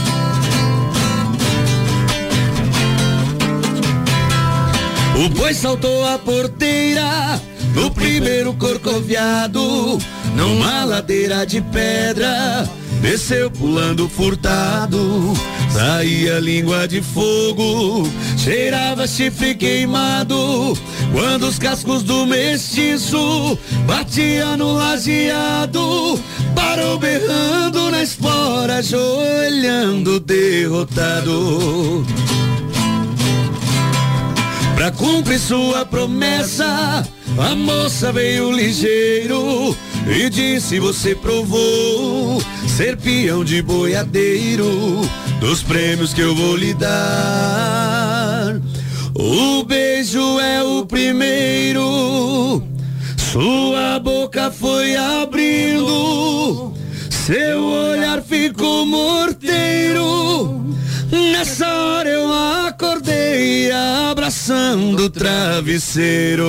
[5.24, 7.40] O boi saltou a porteira
[7.74, 9.98] no primeiro corcoviado,
[10.34, 12.68] numa ladeira de pedra,
[13.02, 15.34] desceu pulando furtado.
[15.76, 18.08] Saía língua de fogo,
[18.38, 20.72] cheirava chifre queimado.
[21.12, 26.18] Quando os cascos do mestiço batia no lajeado,
[26.54, 32.06] parou berrando na espora, ajoelhando derrotado.
[34.76, 42.40] Pra cumprir sua promessa, a moça veio ligeiro e disse: Você provou
[42.76, 45.00] ser peão de boiadeiro
[45.40, 48.60] dos prêmios que eu vou lhe dar.
[49.14, 52.62] O beijo é o primeiro,
[53.16, 56.74] sua boca foi abrindo,
[57.08, 60.62] seu olhar ficou morteiro.
[61.32, 62.30] Nessa hora eu
[62.66, 66.44] acordei abraçando o travesseiro.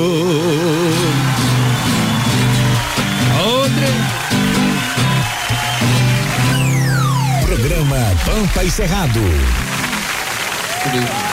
[8.37, 9.19] Pampa e Cerrado.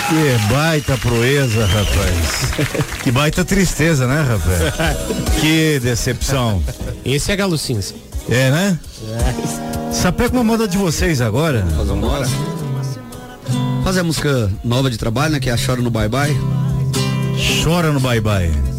[0.09, 3.03] Que baita proeza, rapaz.
[3.03, 5.39] Que baita tristeza, né, rapaz?
[5.39, 6.63] Que decepção.
[7.05, 7.93] Esse é Galo Cinza.
[8.31, 8.79] É, né?
[9.93, 11.63] Sapé com uma moda de vocês agora.
[11.77, 12.27] Vamos
[13.85, 15.41] Fazer a música nova de trabalho, né?
[15.41, 16.35] Que é a Chora no Bye Bye.
[17.63, 18.74] Chora no Bye Bye.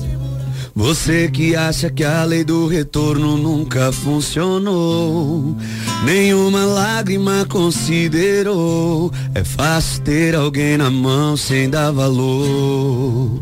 [0.78, 5.56] Você que acha que a lei do retorno nunca funcionou,
[6.04, 9.10] nenhuma lágrima considerou.
[9.34, 13.42] É fácil ter alguém na mão sem dar valor.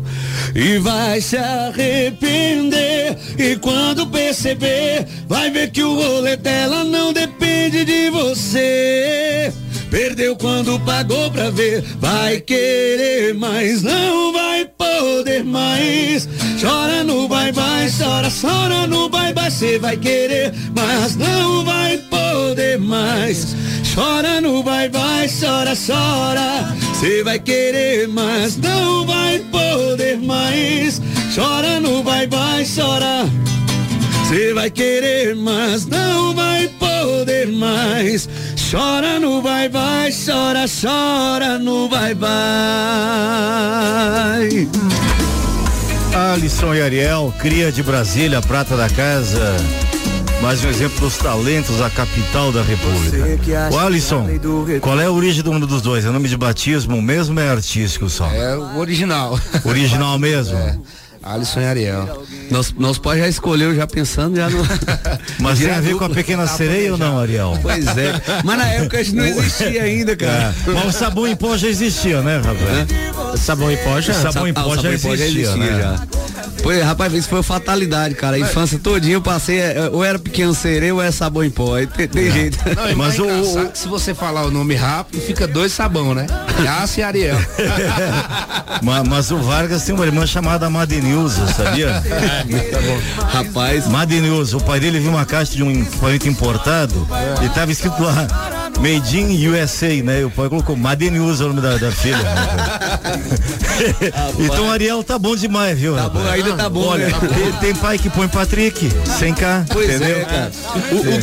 [0.54, 3.18] E vai se arrepender.
[3.36, 9.52] E quando perceber, vai ver que o rolê dela não depende de você.
[9.94, 16.28] Perdeu quando pagou pra ver, vai querer, mas não vai poder mais.
[16.60, 21.98] Chora no bye bye, chora, chora no bye bye, cê vai querer, mas não vai
[22.10, 23.54] poder mais.
[23.94, 31.00] Chora no bye bye, chora, chora, cê vai querer, mas não vai poder mais.
[31.32, 33.30] Chora no bye bye, chora.
[34.28, 38.28] Cê vai querer, mas não vai poder mais.
[38.74, 42.34] Chora no vai vai, chora, chora no vai vai.
[46.32, 49.54] Alisson e Ariel, cria de Brasília, prata da casa.
[50.42, 53.16] Mais um exemplo dos talentos da capital da República.
[53.72, 54.26] O Alisson,
[54.80, 56.04] qual é a origem do nome dos dois?
[56.04, 58.26] É nome de batismo mesmo ou é artístico só?
[58.26, 59.38] É o original.
[59.64, 60.58] Original mesmo?
[60.58, 60.76] É.
[61.24, 62.22] Alisson e Ariel.
[62.50, 64.58] Nosso, nosso pai já escolheu, já pensando já no.
[65.40, 67.58] Mas tem Já a ver com a pequena sereia ou não, Ariel?
[67.62, 68.20] Pois é.
[68.44, 70.54] Mas na época isso não existia ainda, cara.
[70.66, 70.70] É.
[70.70, 73.40] Mas o sabão em pó já existia, né, rapaz?
[73.40, 74.12] Sabão em pó já?
[74.14, 75.78] Sabão em Ah, o pó já sabão em pó existia, né?
[75.80, 76.06] já.
[76.62, 78.36] Pois, rapaz, isso foi fatalidade, cara.
[78.36, 81.74] A infância todinha eu passei, é, ou era pequeno sereia ou era sabão em pó.
[81.74, 82.58] Aí tem, tem jeito.
[82.74, 86.26] Não, mais engraçado que se você falar o nome rápido, fica dois sabão, né?
[86.62, 87.36] Yace e Ariel.
[88.82, 90.68] Ma- Mas, o Vargas tem uma irmã chamada
[91.14, 92.02] Madenilza, sabia?
[93.30, 93.86] Rapaz.
[93.86, 97.06] Madenilza, o pai dele viu uma caixa de um equipamento importado
[97.44, 100.26] e tava escrito lá, Made in USA, né?
[100.26, 102.18] O pai colocou Madenilza o nome da, da filha.
[104.38, 105.94] então o Ariel tá bom demais, viu?
[105.96, 107.14] Tá bom, ainda tá bom, Olha, né?
[107.34, 108.86] tem, tem pai que põe Patrick,
[109.18, 110.18] sem K, Pois entendeu?
[110.18, 110.52] é, cara.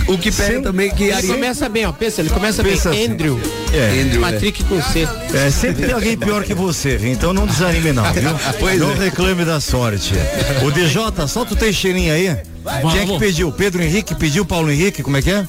[0.08, 1.34] O, o, o que pega Sem- também que Ele Ariel.
[1.36, 1.91] começa bem, ó.
[1.91, 3.04] Pensa, ele começa Pensa bem.
[3.04, 3.13] assim.
[3.13, 3.39] Andrew.
[3.71, 4.02] É.
[4.02, 5.08] Andrew, Patrick com C.
[5.32, 7.12] É, sempre tem alguém pior que você, viu?
[7.12, 8.32] Então não desanime não, viu?
[8.60, 8.95] Pois não é.
[8.95, 10.15] reclame da sorte.
[10.65, 12.36] O DJ, solta o teixeirinho aí.
[12.91, 13.52] Quem é que pediu?
[13.52, 15.45] Pedro Henrique pediu, Paulo Henrique, como é que é?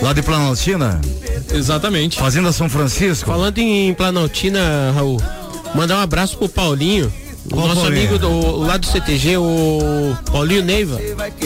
[0.00, 1.00] Lá de Planaltina?
[1.52, 2.18] Exatamente.
[2.18, 3.26] Fazenda São Francisco?
[3.28, 5.20] Falando em Planaltina, Raul,
[5.74, 7.12] mandar um abraço pro Paulinho,
[7.46, 8.00] O Qual nosso Paulinho?
[8.08, 11.00] amigo do, lá do CTG, o Paulinho Neiva.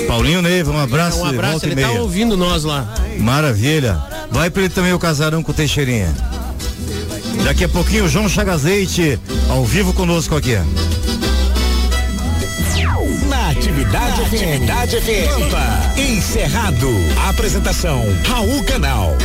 [0.07, 1.19] Paulinho Neiva, um abraço.
[1.21, 2.93] Um abraço, ele tá ouvindo nós lá.
[3.19, 4.01] Maravilha.
[4.31, 6.13] Vai pra ele também o casarão com o Teixeirinha.
[7.45, 10.57] Daqui a pouquinho, João Chagas Leite, ao vivo conosco aqui.
[13.29, 14.35] Na Atividade FM.
[14.35, 15.29] Atividade FM.
[15.29, 16.01] Pampa.
[16.01, 16.89] Encerrado.
[17.29, 19.17] Apresentação Raul Canal.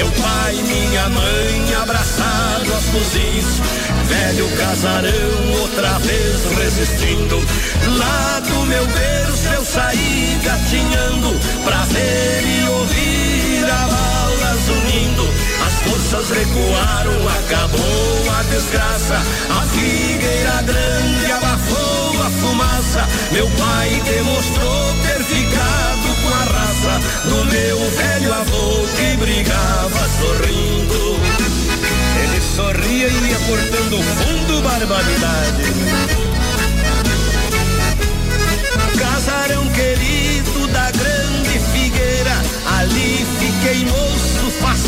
[0.00, 3.60] Meu pai minha mãe abraçados aos fuzis.
[4.06, 7.36] Velho casarão outra vez resistindo.
[7.98, 15.28] Lá do meu berço eu saí gatinhando pra ver e ouvir a balas unindo.
[15.66, 19.16] As forças recuaram, acabou a desgraça.
[19.50, 23.06] A figueira grande abafou a fumaça.
[23.32, 26.09] Meu pai demonstrou ter ficado
[26.80, 31.20] com a raça do meu velho avô que brigava sorrindo.
[32.22, 35.62] Ele sorria e ia cortando fundo barbaridade.
[38.98, 42.36] Casarão querido da grande figueira,
[42.78, 44.09] ali fiquei moço,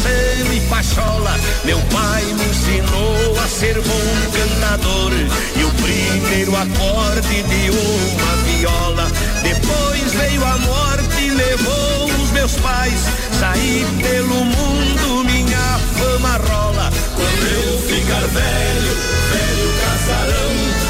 [0.02, 1.38] faceiro e pachola.
[1.64, 5.12] Meu pai me ensinou a ser bom cantador
[5.56, 9.06] e o primeiro acorde de uma viola.
[9.42, 13.00] Depois veio a morte e levou os meus pais.
[13.38, 16.90] Saí pelo mundo, minha fama rola.
[17.14, 18.96] Quando eu ficar velho,
[19.32, 20.81] velho casarão,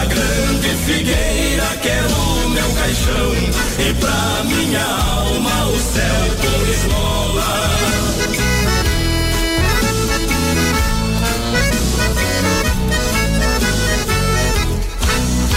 [0.00, 3.32] da grande figueira que é o meu caixão
[3.78, 7.70] e pra minha alma o céu por esmola.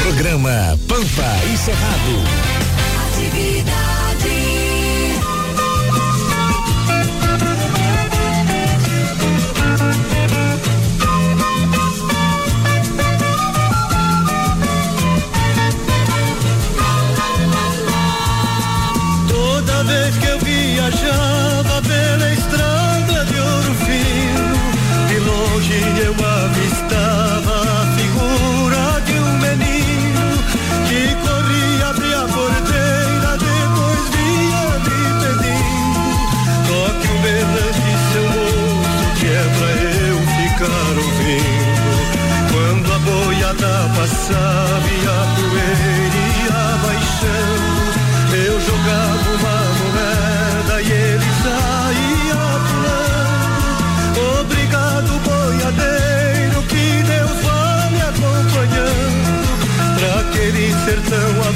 [0.02, 2.62] Programa Pampa e Cerrado.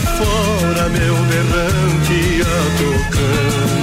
[0.08, 2.46] Afora, meu berrante ia
[2.78, 3.77] tocando.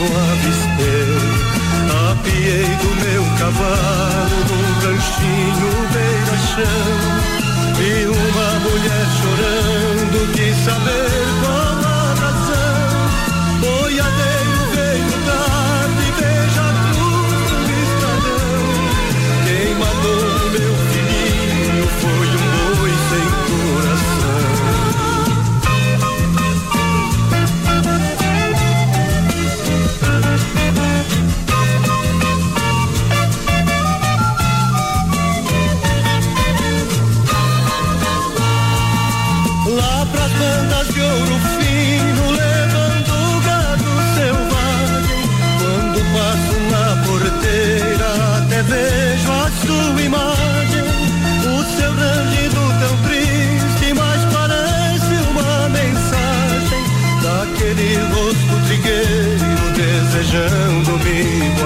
[0.00, 1.20] No avistei.
[2.10, 6.88] Apiei do meu cavalo num ranchinho beira-chão.
[7.76, 11.19] Vi uma mulher chorando, quis saber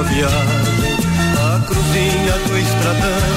[0.05, 0.95] viagem.
[1.37, 3.34] A cruzinha do estradão,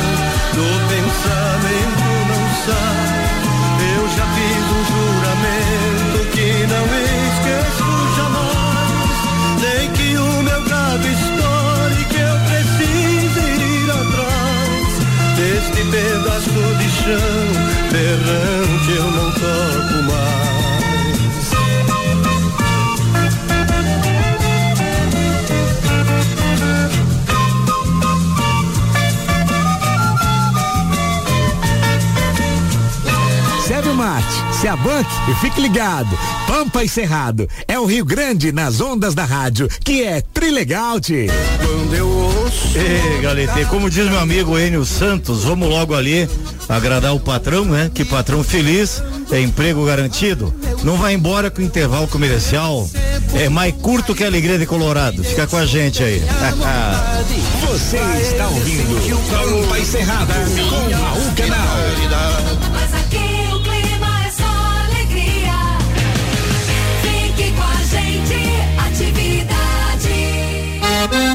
[33.97, 36.17] mate, se abanque e fique ligado.
[36.45, 41.27] Pampa e Cerrado é o Rio Grande nas ondas da rádio, que é Trilegal, tchê.
[41.59, 42.77] Quando eu ouço.
[42.77, 46.29] Ei, Galete, como diz meu amigo Enio Santos, vamos logo ali
[46.69, 47.89] agradar o patrão, né?
[47.91, 50.53] Que patrão feliz é emprego garantido.
[50.83, 52.87] Não vai embora com o intervalo comercial.
[53.33, 55.23] É mais curto que a alegria de Colorado.
[55.23, 56.21] Fica com a gente aí.
[57.67, 60.33] Você está ouvindo Pampa e Cerrado
[60.69, 62.46] com Raul Canal.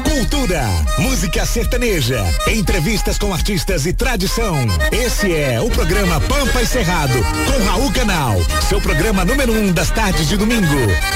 [0.03, 0.63] Cultura,
[0.97, 4.55] música sertaneja, entrevistas com artistas e tradição.
[4.91, 9.89] Esse é o programa Pampa e Cerrado com Raul Canal, seu programa número um das
[9.89, 10.65] tardes de domingo.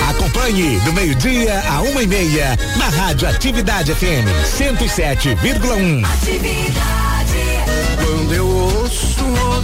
[0.09, 6.03] Acompanhe do meio-dia a uma e meia na Rádio Atividade FM 107,1.
[8.03, 8.46] Quando eu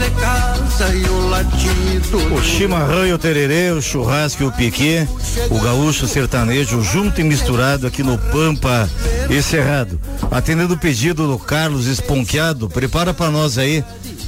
[0.03, 2.33] de casa e o latido.
[2.33, 5.07] O chimarrão e o tererê, o churrasco e o piquê,
[5.49, 8.89] o gaúcho sertanejo junto e misturado aqui no Pampa
[9.29, 9.99] e Cerrado.
[10.29, 13.83] Atendendo o pedido do Carlos Esponqueado, prepara pra nós aí.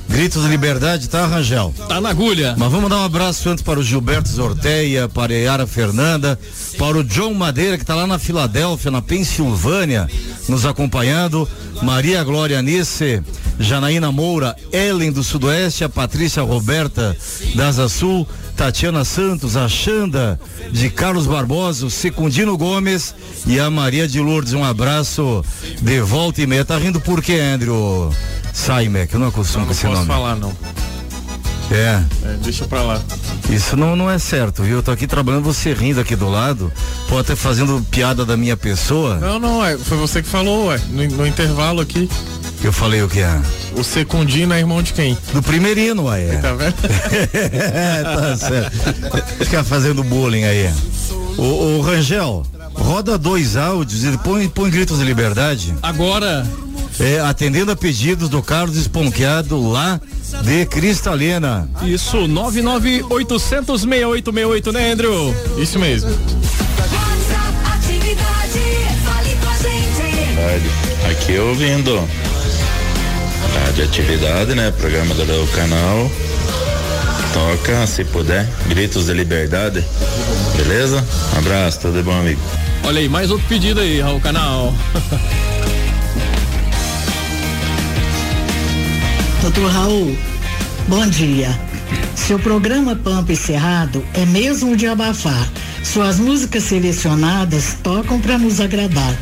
[0.07, 1.73] Gritos de liberdade, tá, Rangel?
[1.89, 2.55] Tá na agulha.
[2.57, 6.39] Mas vamos dar um abraço antes para o Gilberto Zorteia, para a Yara Fernanda,
[6.77, 10.07] para o John Madeira, que tá lá na Filadélfia, na Pensilvânia,
[10.47, 11.47] nos acompanhando.
[11.81, 13.21] Maria Glória Nice,
[13.59, 17.15] Janaína Moura, Ellen do Sudoeste, a Patrícia Roberta
[17.53, 18.25] da Asa Sul,
[18.55, 20.39] Tatiana Santos, a Xanda
[20.71, 23.13] de Carlos Barbosa, o Secundino Gomes
[23.45, 24.53] e a Maria de Lourdes.
[24.53, 25.43] Um abraço
[25.81, 26.63] de volta e meia.
[26.63, 28.11] Tá rindo por quê, Andrew?
[28.55, 30.07] Saime, que eu não acostumo Não, com não esse posso nome.
[30.07, 30.51] falar, não.
[31.71, 32.01] É.
[32.23, 33.01] É, deixa pra lá.
[33.49, 34.77] Isso não, não é certo, viu?
[34.77, 36.71] Eu tô aqui trabalhando, você rindo aqui do lado,
[37.09, 39.15] pode até fazendo piada da minha pessoa.
[39.15, 42.09] Não, não, é, foi você que falou, ué, no, no intervalo aqui.
[42.63, 43.41] Eu falei o que é?
[43.75, 45.17] O Secundino é irmão de quem?
[45.33, 46.37] Do primeirinho, ué.
[46.37, 46.75] Tá vendo?
[47.33, 49.43] é, tá certo.
[49.43, 50.71] Ficar fazendo bullying aí.
[51.37, 51.41] O,
[51.77, 52.43] o Rangel,
[52.73, 55.75] roda dois áudios e põe, põe gritos de liberdade.
[55.83, 56.45] Agora.
[56.99, 60.01] É, atendendo a pedidos do Carlos Esponqueado lá
[60.43, 61.69] de Cristalina.
[61.83, 65.35] Isso, 998006868, né, Andrew?
[65.57, 66.09] Isso mesmo.
[71.09, 72.07] Aqui eu ouvindo
[73.65, 74.71] Rádio Atividade, né?
[74.71, 76.11] Programa do canal.
[77.33, 79.83] Toca, se puder, gritos de liberdade.
[80.55, 81.03] Beleza?
[81.33, 82.39] Um abraço, tudo bom, amigo.
[82.83, 84.71] Olha aí, mais outro pedido aí, Raul Canal.
[89.45, 90.17] Doutor Raul,
[90.87, 91.55] bom dia.
[92.15, 95.47] Seu programa Pampa e Cerrado é mesmo de abafar.
[95.83, 99.15] Suas músicas selecionadas tocam para nos agradar.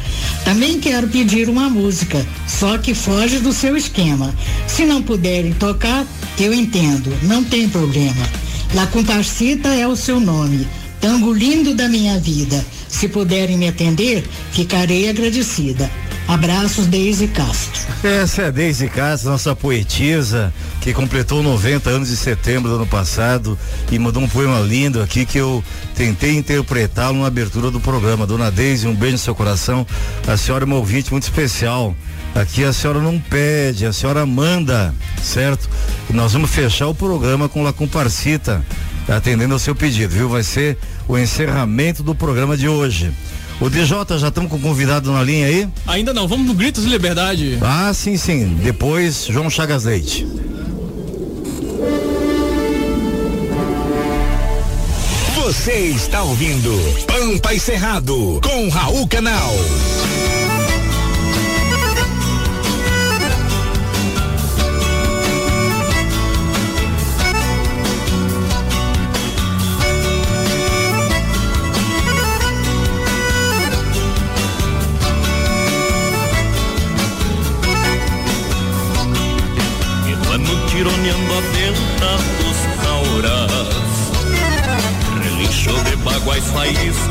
[0.45, 4.33] Também quero pedir uma música, só que foge do seu esquema.
[4.65, 6.07] Se não puderem tocar,
[6.39, 8.25] eu entendo, não tem problema.
[8.73, 10.65] La Comparsita é o seu nome,
[11.01, 12.65] tango lindo da minha vida.
[12.87, 15.91] Se puderem me atender, ficarei agradecida.
[16.27, 17.81] Abraços, Deise Castro.
[18.03, 22.87] Essa é a Deise Castro, nossa poetisa, que completou 90 anos de setembro do ano
[22.87, 23.57] passado
[23.91, 25.63] e mandou um poema lindo aqui que eu
[25.95, 28.25] tentei interpretá-lo na abertura do programa.
[28.25, 29.85] Dona Deise, um beijo no seu coração.
[30.25, 31.95] A senhora é uma ouvinte muito especial.
[32.33, 35.69] Aqui a senhora não pede, a senhora manda, certo?
[36.09, 38.65] Nós vamos fechar o programa com La Comparcita,
[39.07, 40.29] atendendo ao seu pedido, viu?
[40.29, 43.13] Vai ser o encerramento do programa de hoje.
[43.59, 43.85] O DJ,
[44.17, 45.67] já estamos com o convidado na linha aí?
[45.87, 47.57] Ainda não, vamos no Gritos de Liberdade.
[47.61, 48.57] Ah, sim, sim.
[48.61, 50.27] Depois, João Chagas Leite.
[55.35, 56.71] Você está ouvindo
[57.05, 59.51] Pampa e Cerrado com Raul Canal.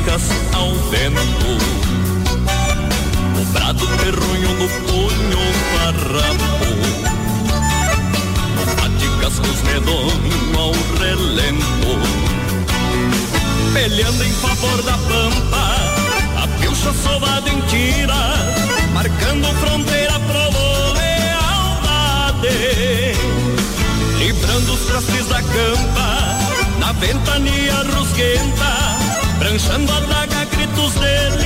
[0.03, 0.23] Faíscas
[0.53, 1.57] ao vento.
[3.39, 5.39] O brado terronho no punho
[5.73, 6.71] farrapo.
[8.61, 11.93] O bate-cascos medonho ao relento.
[13.73, 15.75] Peleando em favor da pampa
[16.37, 18.13] A pilcha sovada em tira
[18.93, 22.47] Marcando fronteira pro lealdade
[24.19, 26.37] Librando os trastes da campa
[26.77, 29.02] Na ventania rusguenta
[29.53, 31.42] Branchando a daga gritos de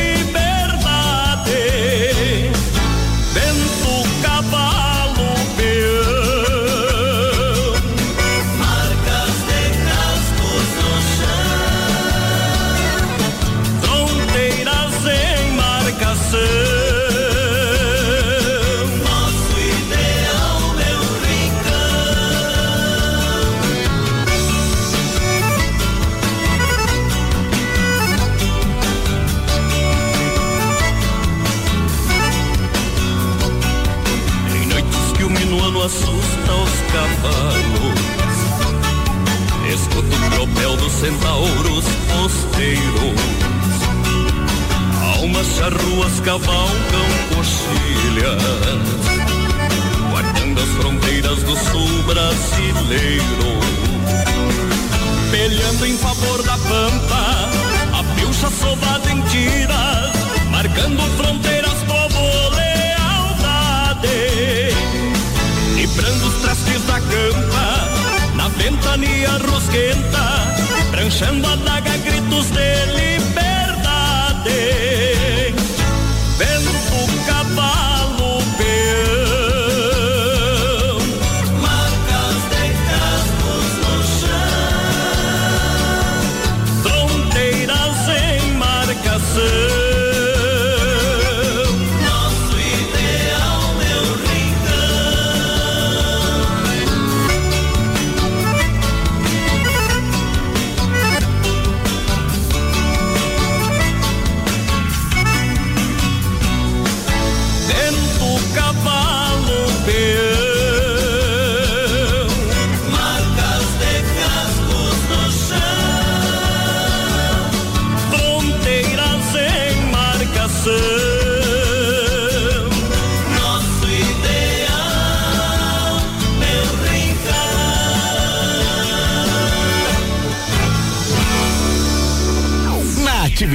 [40.99, 43.21] centauros posteiros.
[45.19, 48.41] Almas charruas cavalgam coxilhas
[50.11, 53.59] Guardando as fronteiras do sul brasileiro.
[55.31, 57.49] Peleando em favor da pampa
[57.93, 60.11] A pilcha sovada em tiras
[60.49, 62.19] Marcando fronteiras como
[62.55, 64.07] lealdade
[65.75, 67.89] Librando os trastes da campa
[68.35, 70.66] Na ventania rusguenta
[70.97, 73.06] Branchando a daga gritos de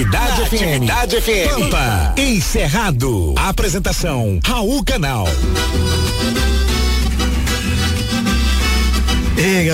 [0.03, 0.53] Atividade Na FM.
[0.55, 1.49] Atividade FM.
[1.49, 3.35] Pampa, encerrado.
[3.39, 5.29] Apresentação, Raul Canal.
[9.37, 9.71] Ei,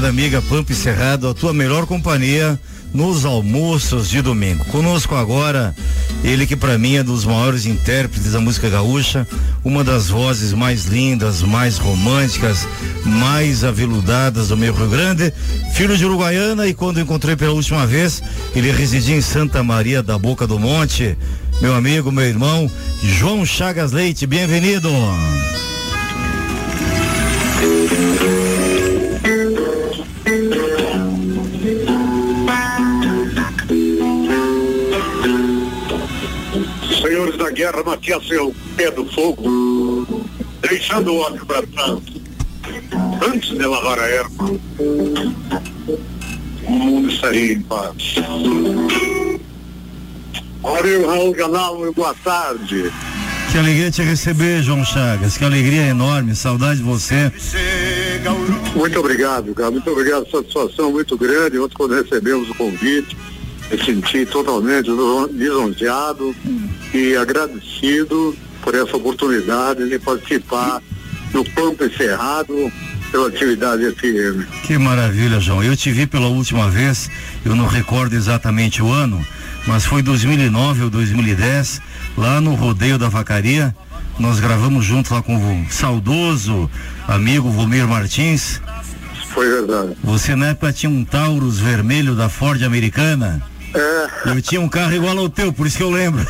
[0.00, 2.58] da amiga Pampa e Cerrado, a tua melhor companhia
[2.92, 4.64] nos almoços de domingo.
[4.66, 5.74] Conosco agora,
[6.24, 9.28] ele que para mim é dos maiores intérpretes da música gaúcha,
[9.62, 12.66] uma das vozes mais lindas, mais românticas,
[13.04, 15.32] mais aveludadas do meio Rio Grande,
[15.74, 18.22] filho de Uruguaiana e quando encontrei pela última vez,
[18.56, 21.16] ele residia em Santa Maria da Boca do Monte.
[21.60, 22.70] Meu amigo, meu irmão,
[23.02, 24.90] João Chagas Leite, bem-vindo.
[37.54, 40.26] Guerra, Matias seu pé do fogo,
[40.60, 42.00] deixando o ódio para trás.
[43.26, 44.60] Antes de lavar a erva,
[46.66, 48.16] o mundo estaria em paz.
[50.62, 52.90] Ora, Raul Canal, boa tarde.
[53.52, 55.36] Que alegria te receber, João Chagas.
[55.38, 57.30] Que alegria enorme, saudade de você.
[58.74, 59.70] Muito obrigado, cara.
[59.70, 60.28] Muito obrigado.
[60.28, 61.58] Satisfação muito grande.
[61.58, 63.16] Ontem, quando recebemos o convite,
[63.70, 64.90] me senti totalmente
[65.32, 66.34] lisonjeado
[66.92, 70.80] e agradecido por essa oportunidade de participar
[71.32, 72.72] do Pampa Encerrado
[73.10, 74.44] pela atividade FM.
[74.64, 75.62] Que maravilha, João.
[75.62, 77.10] Eu te vi pela última vez,
[77.44, 79.24] eu não recordo exatamente o ano,
[79.66, 81.80] mas foi 2009 ou 2010,
[82.16, 83.74] lá no Rodeio da Vacaria.
[84.18, 86.70] Nós gravamos junto lá com o saudoso
[87.06, 88.60] amigo Vomir Martins.
[89.28, 89.96] Foi verdade.
[90.02, 93.42] Você na época tinha um Taurus vermelho da Ford americana.
[93.74, 94.30] É.
[94.30, 96.24] Eu tinha um carro igual ao teu, por isso que eu lembro.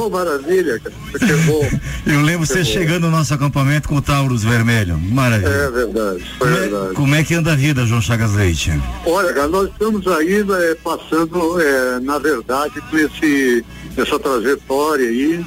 [0.00, 0.94] Oh, maravilha, cara.
[1.18, 1.68] Que bom.
[2.06, 2.64] Eu lembro Que você bom.
[2.64, 4.98] chegando no nosso acampamento com o Taurus vermelho.
[4.98, 5.48] Maravilha.
[5.48, 6.94] É verdade, foi verdade.
[6.94, 8.72] Como é que anda a vida, João Chagas Leite?
[9.04, 13.64] Olha, cara, nós estamos ainda eh, passando, eh, na verdade, por esse,
[13.96, 15.44] essa trajetória aí,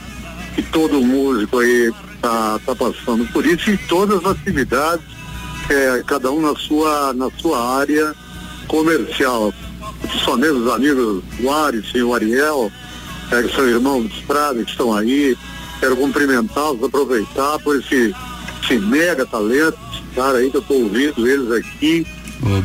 [0.56, 1.92] que todo músico aí
[2.22, 5.06] tá, tá passando por isso, e todas as atividades,
[5.70, 8.14] eh, cada um na sua, na sua área
[8.68, 9.54] comercial.
[10.02, 12.72] Principalmente os amigos o Aris e o Ariel,
[13.32, 15.38] eh, que são irmãos de estrada, que estão aí.
[15.80, 18.14] Quero cumprimentá-los, aproveitar por esse,
[18.64, 22.06] esse mega talento, esse cara aí que eu estou ouvindo eles aqui.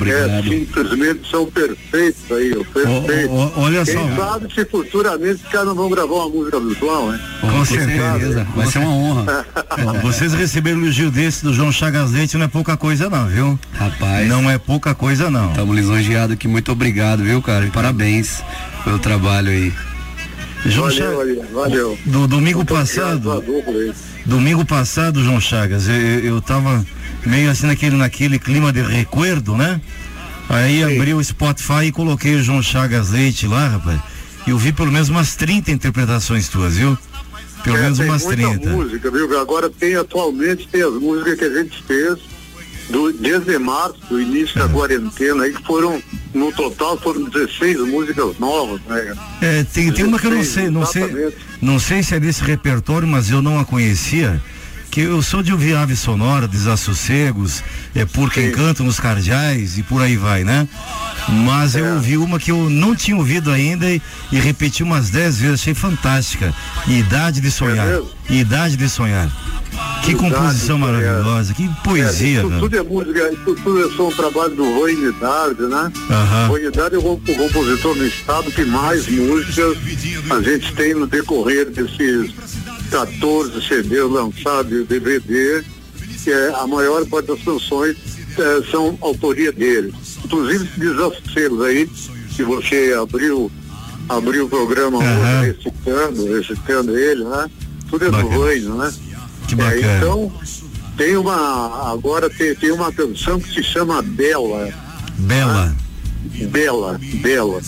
[0.06, 3.30] É, simplesmente são perfeitos aí, perfeitos.
[3.30, 4.16] Ó, ó, olha Quem só.
[4.16, 7.20] sabe se futuramente os caras não vão gravar uma música do João, né?
[7.40, 8.46] Com certeza.
[8.54, 9.46] Vai ser uma honra.
[10.02, 13.58] Vocês receberam um elogio desse do João Chagas Leite não é pouca coisa não, viu?
[13.74, 14.26] Rapaz.
[14.26, 15.50] Não é pouca coisa não.
[15.50, 17.66] Estamos lisonjeados aqui, muito obrigado, viu, cara?
[17.66, 18.42] E parabéns
[18.82, 19.72] pelo trabalho aí.
[20.64, 23.44] João valeu, Chagas, valeu, do domingo obrigado passado,
[24.24, 26.84] domingo passado, João Chagas, eu, eu tava
[27.26, 29.80] meio assim naquele, naquele clima de recuerdo, né?
[30.48, 34.00] Aí abri o Spotify e coloquei o João Chagas Leite lá, rapaz.
[34.46, 36.96] E eu vi pelo menos umas 30 interpretações tuas, viu?
[37.64, 38.70] Pelo É, menos umas muita 30.
[38.70, 39.40] música, viu?
[39.40, 42.16] Agora tem atualmente tem as músicas que a gente fez
[42.88, 44.62] do, desde março, do início É.
[44.62, 46.00] da quarentena, aí que foram,
[46.32, 49.16] no total foram 16 músicas novas, né?
[49.42, 52.44] É, tem, tem uma que eu não sei, não sei, não sei se é desse
[52.44, 54.40] repertório, mas eu não a conhecia.
[54.96, 57.62] Que eu sou de ouvir ave sonora, desassossegos,
[57.94, 60.66] é por quem cantam os cardeais e por aí vai, né?
[61.44, 61.80] Mas É.
[61.80, 64.00] eu ouvi uma que eu não tinha ouvido ainda e,
[64.32, 66.54] e repeti umas dez vezes, achei fantástica.
[66.86, 67.86] Idade de sonhar.
[67.86, 68.00] É?
[68.30, 69.30] Idade de sonhar.
[70.02, 74.08] Que Idade composição maravilhosa, que poesia, é, isso tudo é música, isso tudo é só
[74.08, 75.92] um trabalho do Rony Dardi, né?
[76.48, 79.76] Rony Dardi é o, o compositor no estado que mais músicas
[80.30, 82.32] a gente tem no decorrer desses
[82.90, 85.64] 14 CDs lançados e DVD,
[86.22, 87.96] que é a maior parte das canções
[88.38, 89.94] eh, são autoria dele.
[90.24, 91.88] Inclusive desassossegos aí,
[92.34, 93.50] que você abriu,
[94.08, 97.50] abriu o programa hoje recitando, recitando ele, né?
[97.88, 98.92] Tudo é do né?
[99.48, 99.96] Que É, bacana.
[99.98, 100.32] então,
[100.96, 101.92] tem uma.
[101.92, 104.68] Agora tem, tem uma canção que se chama Bela.
[105.18, 105.74] Bela.
[106.50, 107.60] Bela, Bela.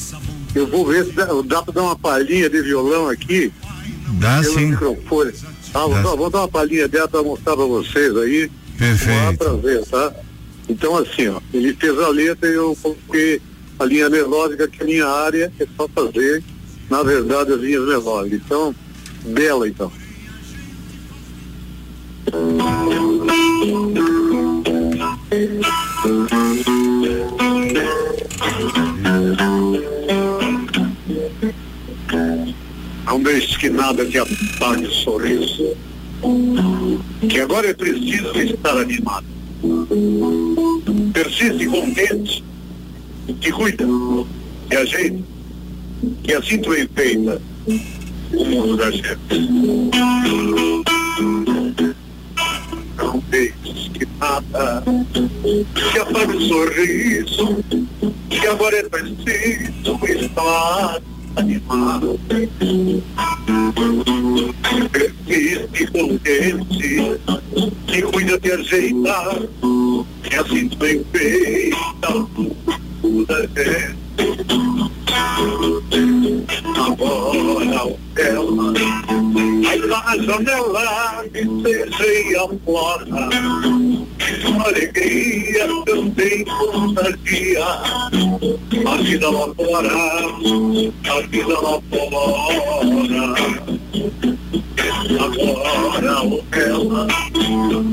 [0.55, 3.53] Eu vou ver se dá, dá pra dar uma palhinha de violão aqui.
[4.15, 4.67] Dá pelo sim.
[4.71, 5.33] microfone.
[5.75, 6.03] Ah, vou, Dá.
[6.03, 8.51] dar- vou dar uma palhinha dela pra mostrar pra vocês aí.
[8.79, 9.57] Perfeito.
[9.59, 10.13] Ver, tá?
[10.69, 13.41] Então assim, ó, ele fez a letra e eu coloquei
[13.79, 16.43] a linha melódica, que é a minha área é só fazer,
[16.91, 18.41] na verdade, as linhas melódicas.
[18.45, 18.75] Então,
[19.25, 19.91] Bela então.
[33.09, 35.75] Não deixes que nada te apague o sorriso.
[37.27, 39.25] Que agora é preciso estar animado.
[41.15, 42.45] Persiste contente.
[43.41, 43.87] Te cuida.
[44.71, 45.25] E ajeita.
[46.23, 47.41] Que assim tu enfeita
[48.35, 49.49] o mundo da gente.
[52.99, 54.85] Não deixes que nada
[55.91, 57.65] te apague o sorriso.
[58.29, 61.01] Que agora é preciso estar
[61.39, 62.18] animado.
[64.93, 67.20] Persiste contente,
[67.86, 69.36] que cuida de ajeitar,
[70.22, 72.12] que assim tu enfeita
[73.03, 73.99] o da gente.
[76.76, 77.49] Agora
[79.68, 83.07] aí lá na janela, me seja fora.
[84.47, 89.89] Uma alegria também contagia a vida lá fora,
[91.29, 93.35] a vida lá fora.
[95.20, 96.43] Agora o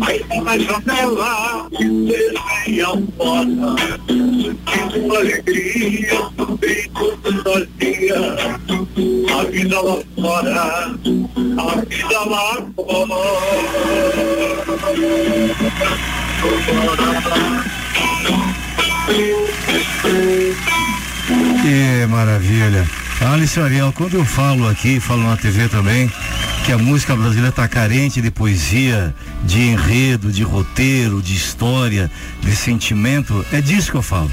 [0.06, 1.55] aí lá na janela,
[23.56, 26.12] Alice Ariel, quando eu falo aqui, falo na TV também,
[26.66, 32.54] que a música brasileira está carente de poesia, de enredo, de roteiro, de história, de
[32.54, 34.30] sentimento, é disso que eu falo.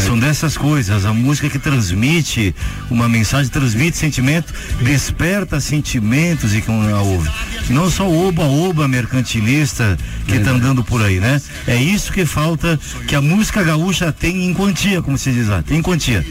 [0.00, 1.04] São dessas coisas.
[1.04, 2.54] A música que transmite
[2.88, 7.28] uma mensagem, transmite sentimento, desperta sentimentos e quem a ouve.
[7.68, 11.42] Não só o oba-oba mercantilista que está andando por aí, né?
[11.66, 15.62] É isso que falta, que a música gaúcha tem em quantia, como se diz lá,
[15.62, 16.24] tem em quantia.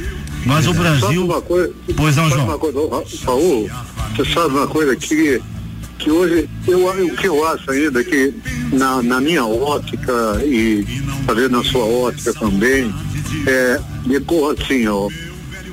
[0.46, 1.26] Mas o Sabe Brasil.
[1.26, 2.46] uma coisa, Pois não, João.
[2.46, 2.80] Uma coisa,
[3.26, 3.70] Raul,
[4.16, 5.42] você sabe uma coisa que,
[6.00, 8.34] que hoje, eu, o que eu acho ainda que
[8.74, 10.86] na, na minha ótica e
[11.26, 12.94] talvez na sua ótica também,
[13.48, 15.10] é, decorra assim, ó,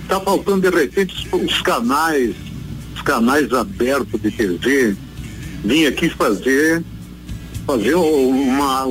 [0.07, 2.35] tá faltando de repente os, os canais,
[2.95, 4.97] os canais abertos de TV,
[5.65, 6.85] vim aqui fazer
[7.69, 8.85] fazer uma,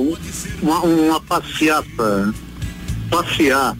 [0.62, 2.32] uma, uma passeata,
[3.10, 3.76] passear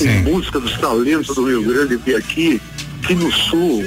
[0.00, 2.60] em busca dos talentos do Rio Grande e aqui,
[3.02, 3.84] aqui no sul,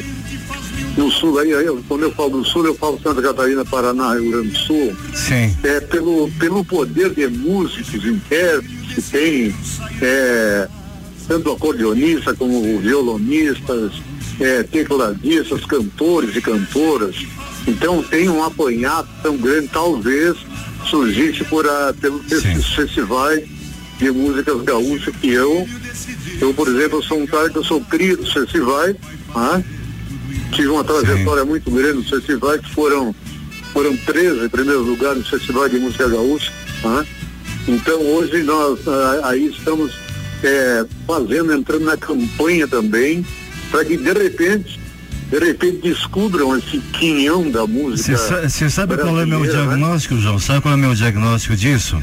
[0.97, 4.13] no sul, aí, aí eu- quando eu falo do sul, eu falo Santa Catarina, Paraná,
[4.15, 5.55] Rio Grande do Sul, Sim.
[5.63, 9.55] é pelo, pelo poder de músicos, intérpretes que tem,
[10.01, 10.67] é,
[11.27, 13.91] tanto acordeonistas como violonistas,
[14.39, 17.15] é, tecladistas, cantores e cantoras.
[17.67, 20.35] Então tem um apanhado tão grande, talvez
[20.89, 23.43] surgisse por a, pelo esses festivais
[23.97, 25.67] de músicas gaúchas que eu,
[26.39, 28.95] eu por exemplo, sou um cara que eu sou cria dos festivais,
[29.35, 29.63] né?
[30.51, 33.13] tive uma trajetória muito grande nos festivais que foram
[33.73, 36.51] foram 13 primeiros lugares no Festival de Música Gaúcha.
[36.83, 37.05] né?
[37.67, 39.93] Então hoje nós ah, aí estamos
[40.43, 43.25] eh, fazendo, entrando na campanha também,
[43.69, 44.79] para que de repente,
[45.29, 48.17] de repente descubram esse quinhão da música.
[48.17, 49.75] Você sabe qual é meu brasileira, né?
[49.75, 50.39] diagnóstico, João?
[50.39, 52.01] Sabe qual é meu diagnóstico disso?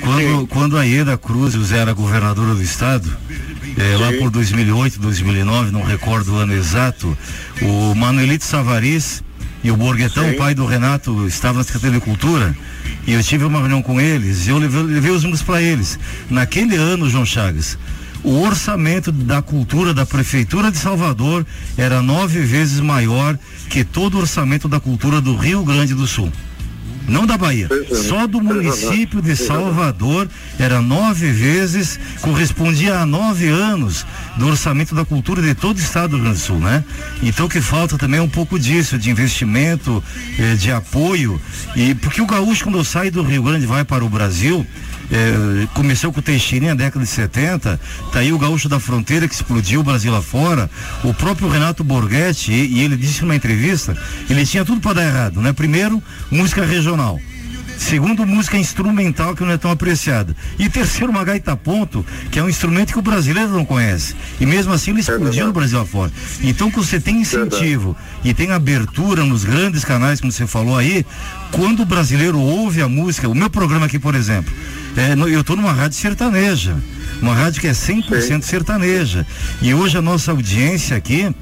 [0.00, 3.10] Quando, quando a Ieda Cruz era governadora do estado,
[3.76, 7.16] eh, lá por 2008, 2009, não recordo o ano exato,
[7.62, 9.22] o Manuelito Savaris
[9.62, 12.56] e o Borguetão, pai do Renato, estavam na Secretaria de Cultura
[13.06, 15.98] e eu tive uma reunião com eles e eu levei, levei os números para eles.
[16.30, 17.78] Naquele ano, João Chagas,
[18.22, 21.46] o orçamento da cultura da Prefeitura de Salvador
[21.76, 23.38] era nove vezes maior
[23.70, 26.30] que todo o orçamento da cultura do Rio Grande do Sul.
[27.08, 30.28] Não da Bahia, só do município de Salvador.
[30.58, 34.06] Era nove vezes, correspondia a nove anos
[34.36, 36.84] do orçamento da cultura de todo o estado do Rio Grande do Sul, né?
[37.22, 40.04] Então que falta também é um pouco disso, de investimento,
[40.38, 41.40] eh, de apoio,
[41.74, 44.66] e porque o gaúcho quando sai do Rio Grande e vai para o Brasil,
[45.10, 47.80] eh, começou com o Teixeirinha na década de 70,
[48.12, 50.70] tá aí o gaúcho da fronteira que explodiu o Brasil fora,
[51.04, 53.96] o próprio Renato Borghetti, e ele disse numa entrevista,
[54.28, 55.52] ele tinha tudo para dar errado, né?
[55.52, 57.18] Primeiro, música regional.
[57.78, 60.36] Segundo, música instrumental que não é tão apreciada.
[60.58, 64.16] E terceiro, uma gaita ponto, que é um instrumento que o brasileiro não conhece.
[64.40, 66.10] E mesmo assim ele explodiu no Brasil afora.
[66.42, 71.06] Então, quando você tem incentivo e tem abertura nos grandes canais, como você falou aí,
[71.52, 74.52] quando o brasileiro ouve a música, o meu programa aqui, por exemplo,
[74.96, 76.76] é, eu estou numa rádio sertaneja.
[77.22, 79.24] Uma rádio que é 100% sertaneja.
[79.62, 81.32] E hoje a nossa audiência aqui,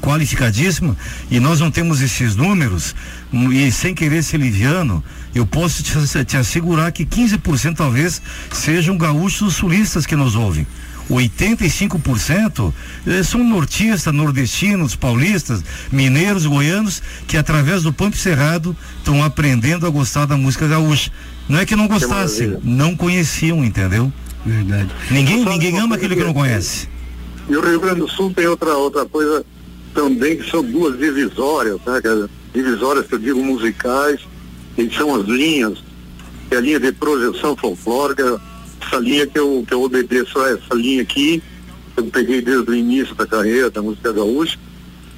[0.00, 0.96] qualificadíssima
[1.30, 2.94] e nós não temos esses números
[3.32, 5.02] hum, e sem querer ser liviano,
[5.34, 8.22] eu posso te, te assegurar que 15% talvez
[8.52, 10.66] sejam gaúchos sulistas que nos ouvem.
[11.10, 12.72] 85%
[13.06, 15.62] eh, são nortistas, nordestinos, paulistas,
[15.92, 21.10] mineiros, goianos, que através do Pampo Cerrado estão aprendendo a gostar da música gaúcha.
[21.48, 24.10] Não é que não gostassem, não conheciam, entendeu?
[24.46, 24.90] Verdade.
[25.10, 26.88] Ninguém, ninguém ama aquele que não conhece.
[27.48, 29.44] E o Rio Grande do Sul tem outra, outra coisa
[29.92, 32.00] também, que são duas divisórias, né?
[32.54, 34.20] Divisórias que eu digo musicais,
[34.74, 35.78] que são as linhas,
[36.48, 38.40] que é a linha de projeção folclórica,
[38.80, 41.42] essa linha que eu, que eu obedeço a essa linha aqui,
[41.94, 44.58] que eu peguei desde o início da carreira da música gaúcha.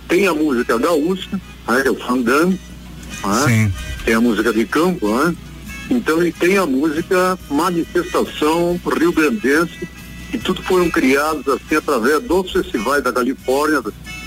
[0.09, 1.83] Tem a música gaúcha, né?
[1.83, 2.59] que é o fandango,
[3.25, 3.73] né?
[4.05, 5.35] tem a música de campo, né?
[5.91, 9.89] Então e tem a música manifestação rio-grandense,
[10.31, 13.83] que tudo foram criados assim através dos festivais da Califórnia,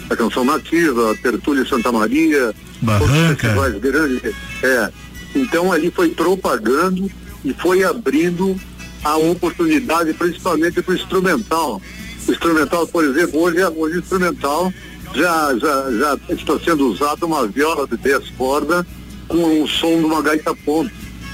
[0.07, 2.53] da, canção nativa, Tertúlia Santa Maria,
[2.99, 4.33] outros festivais grandes.
[4.63, 4.91] É.
[5.35, 7.09] Então ali foi propagando
[7.43, 8.59] e foi abrindo
[9.03, 11.81] a oportunidade principalmente para o instrumental.
[12.27, 14.73] O instrumental, por exemplo, hoje, hoje o instrumental
[15.13, 18.85] já, já, já está sendo usado uma viola de 10 cordas
[19.27, 20.91] com o som de uma gaita ponta,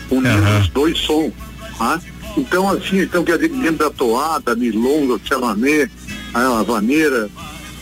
[0.10, 1.34] unindo os dois sons.
[1.78, 2.00] tá?
[2.38, 5.90] Então, assim, então que é dentro da toada, milonga, chamamé,
[6.34, 7.30] a vaneira.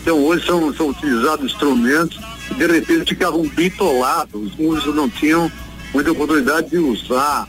[0.02, 2.18] Então hoje são, são utilizados instrumentos
[2.56, 5.50] de repente ficavam bitolados, os músicos não tinham
[5.94, 7.48] muita oportunidade de usar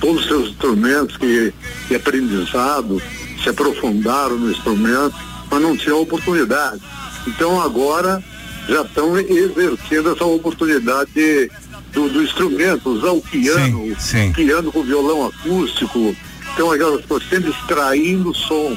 [0.00, 1.54] todos os seus instrumentos que,
[1.88, 3.00] que aprendizado,
[3.42, 5.14] se aprofundaram no instrumento,
[5.50, 6.80] mas não tinham oportunidade.
[7.26, 8.22] Então agora
[8.68, 11.50] já estão exercendo essa oportunidade de-
[11.92, 14.32] do, do instrumento, usar o piano, sim.
[14.32, 16.14] piano com violão acústico,
[16.54, 18.76] então aquelas coisas, sempre extraindo som,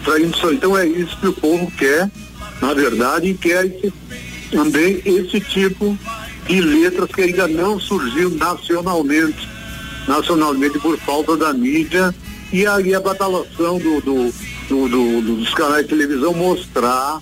[0.00, 0.50] extraindo som.
[0.52, 2.10] Então é isso que o povo quer,
[2.62, 3.92] na verdade, e quer esse-
[4.50, 6.17] também esse tipo de
[6.60, 9.48] letras que ainda não surgiu nacionalmente,
[10.06, 12.14] nacionalmente por falta da mídia.
[12.52, 14.32] E aí a badalação do, do,
[14.68, 17.20] do- do- do- dos canais de televisão mostrar,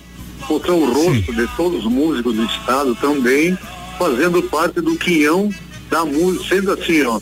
[0.48, 3.58] mostrar o rosto de todos os músicos do estado também,
[3.98, 5.52] fazendo parte do quinhão
[5.90, 7.20] da música, sendo assim, ó,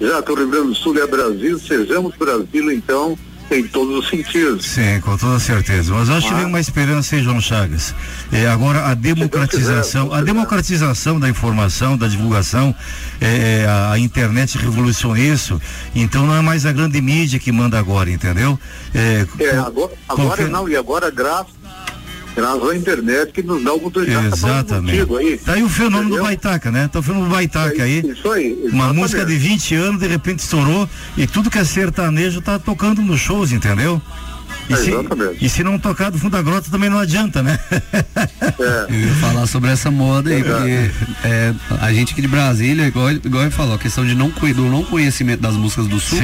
[0.00, 3.16] já que o Rio Grande do Sul é Brasil, sejamos Brasil então,
[3.50, 4.66] em todos os sentidos.
[4.66, 5.92] Sim, com toda certeza.
[5.94, 6.38] Mas acho que Ah.
[6.38, 7.94] vem uma esperança aí, João Chagas.
[8.32, 12.74] É, agora, a democratização, a democratização da informação, da divulgação,
[13.20, 15.60] é, é, a, a internet revolucionou isso,
[15.94, 18.58] então não é mais a grande mídia que manda agora, entendeu?
[18.94, 21.52] É, É, agora, agora não, e agora graças,
[22.34, 24.98] graças à internet que nos dá a oportunidade de tá falando Exatamente.
[24.98, 25.38] contigo aí.
[25.38, 26.18] Tá aí o fenômeno Entendeu?
[26.18, 26.88] do Baitaca, né?
[26.88, 28.00] Tá o fenômeno do Baitaca aí.
[28.00, 28.52] Isso aí.
[28.52, 28.94] Uma exatamente.
[28.96, 33.20] música de 20 anos, de repente estourou e tudo que é sertanejo tá tocando nos
[33.20, 34.00] shows, entendeu?
[34.68, 34.90] E se,
[35.44, 37.58] e se não tocar do fundo da grota também não adianta, né?
[38.88, 40.90] Eu ia falar sobre essa moda aí, porque
[41.24, 44.64] é, a gente aqui de Brasília, igual, igual ele falou, a questão de não, do
[44.70, 46.18] não conhecimento das músicas do Sul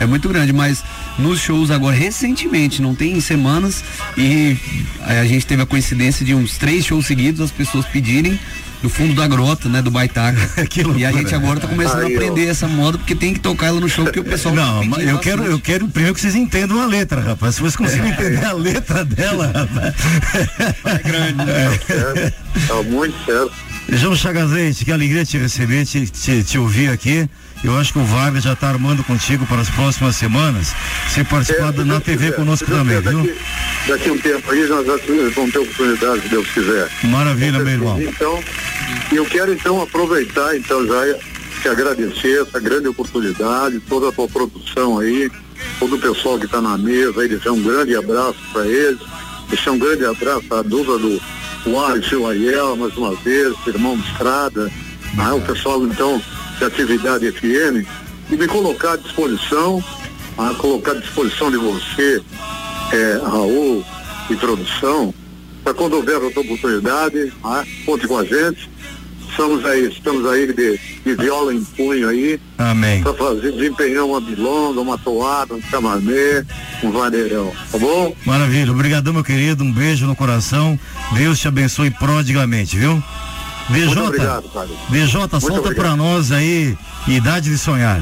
[0.00, 0.82] é muito grande, mas
[1.18, 3.84] nos shows agora, recentemente, não tem semanas,
[4.16, 4.56] e
[5.02, 8.38] aí a gente teve a coincidência de uns três shows seguidos, as pessoas pedirem
[8.82, 10.38] do fundo da grota, né, do Baitaca.
[10.96, 12.20] e a gente agora tá começando Aí, a ó.
[12.20, 15.06] aprender essa moda, porque tem que tocar ela no show, porque o pessoal Não, mas
[15.06, 17.56] eu quero, eu quero primeiro que vocês entendam a letra, rapaz.
[17.56, 19.94] Se vocês conseguirem entender a letra dela, rapaz.
[20.84, 22.34] É grande.
[22.66, 23.52] Tá muito certo.
[23.88, 27.28] João Chagazete, que alegria te receber, te, te, te ouvir aqui.
[27.66, 30.72] Eu acho que o Vargas já está armando contigo para as próximas semanas.
[31.08, 33.22] Você participar da- na TV conosco também, viu?
[33.24, 33.38] Daqui,
[33.88, 34.96] daqui um tempo aí nós já
[35.34, 36.88] vamos ter oportunidade, se Deus quiser.
[37.04, 38.00] Maravilha, meu irmão.
[38.00, 38.40] Então,
[39.12, 41.18] eu quero então aproveitar então já
[41.60, 45.28] te agradecer essa grande oportunidade, toda a tua produção aí,
[45.80, 49.00] todo o pessoal que está na mesa aí, deixar um grande abraço para eles,
[49.48, 51.20] deixar um grande abraço à dupla do
[51.64, 54.70] Juan e seu Aiel, mais uma vez, irmão de estrada,
[55.14, 56.22] né, o pessoal então
[56.58, 57.86] de atividade FM,
[58.30, 59.82] e me colocar à disposição,
[60.36, 62.22] a colocar à disposição de você,
[62.92, 63.84] eh, Raul
[64.30, 65.14] e produção,
[65.62, 68.70] para quando houver outra oportunidade, né, conte com a gente.
[69.28, 73.02] Estamos aí, estamos aí de, de viola em punho aí, Amém.
[73.02, 76.42] para fazer, desempenhar uma bilonga, uma toada, um chamamé,
[76.82, 78.16] um vaneirão, tá bom?
[78.24, 78.72] Maravilha.
[78.72, 79.62] Obrigadão, meu querido.
[79.62, 80.78] Um beijo no coração.
[81.12, 83.02] Deus te abençoe prodigamente, viu?
[83.68, 84.44] Muito obrigado.
[84.90, 88.00] DJ, Muito solta pra nós aí Idade de Sonhar.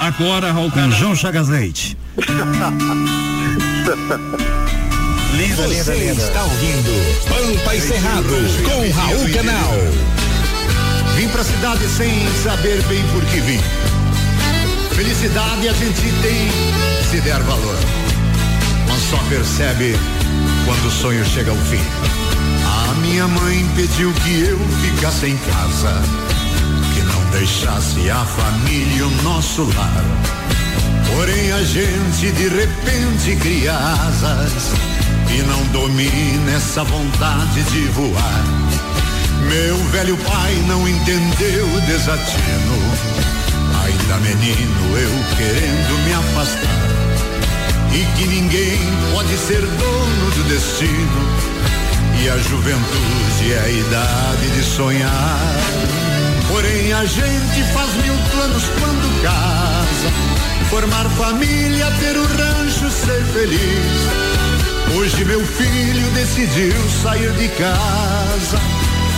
[0.00, 1.96] Agora, Raul Com João Chagas Leite.
[5.38, 6.22] Linda, linda, linda.
[6.22, 8.28] está ouvindo Pampa e Cerrado
[8.64, 9.72] com Raul Canal.
[11.14, 13.60] Vim pra cidade sem saber bem por que vim.
[14.94, 16.48] Felicidade a gente tem
[17.10, 17.76] se der valor.
[18.88, 19.96] Mas só percebe
[20.64, 21.80] quando o sonho chega ao fim.
[22.88, 25.92] A minha mãe pediu que eu ficasse em casa.
[26.94, 30.04] Que não deixasse a família o nosso lar.
[31.14, 34.72] Porém a gente de repente cria asas
[35.30, 38.44] e não domina essa vontade de voar.
[39.48, 42.78] Meu velho pai não entendeu o desatino.
[43.84, 46.88] Ainda menino eu querendo me afastar.
[47.92, 48.78] E que ninguém
[49.12, 51.77] pode ser dono do destino.
[52.20, 55.56] E a juventude é a idade de sonhar.
[56.48, 60.10] Porém a gente faz mil planos quando casa.
[60.68, 64.28] Formar família, ter um rancho, ser feliz.
[64.96, 68.58] Hoje meu filho decidiu sair de casa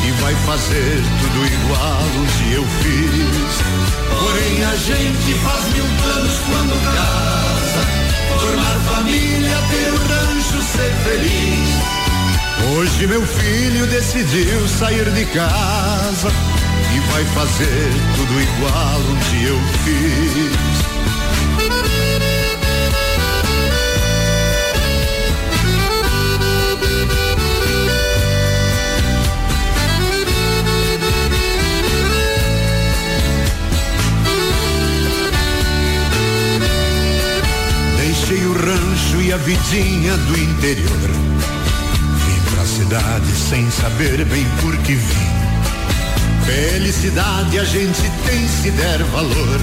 [0.07, 3.91] e vai fazer tudo igual onde eu fiz.
[4.21, 12.00] Porém a gente faz mil planos quando casa, formar família, ter um rancho, ser feliz.
[12.69, 16.29] Hoje meu filho decidiu sair de casa
[16.95, 20.91] e vai fazer tudo igual onde eu fiz.
[37.97, 41.60] Deixei o rancho e a vidinha do interior.
[42.81, 45.31] Cidade sem saber bem por que vim.
[46.47, 49.61] Felicidade a gente tem se der valor,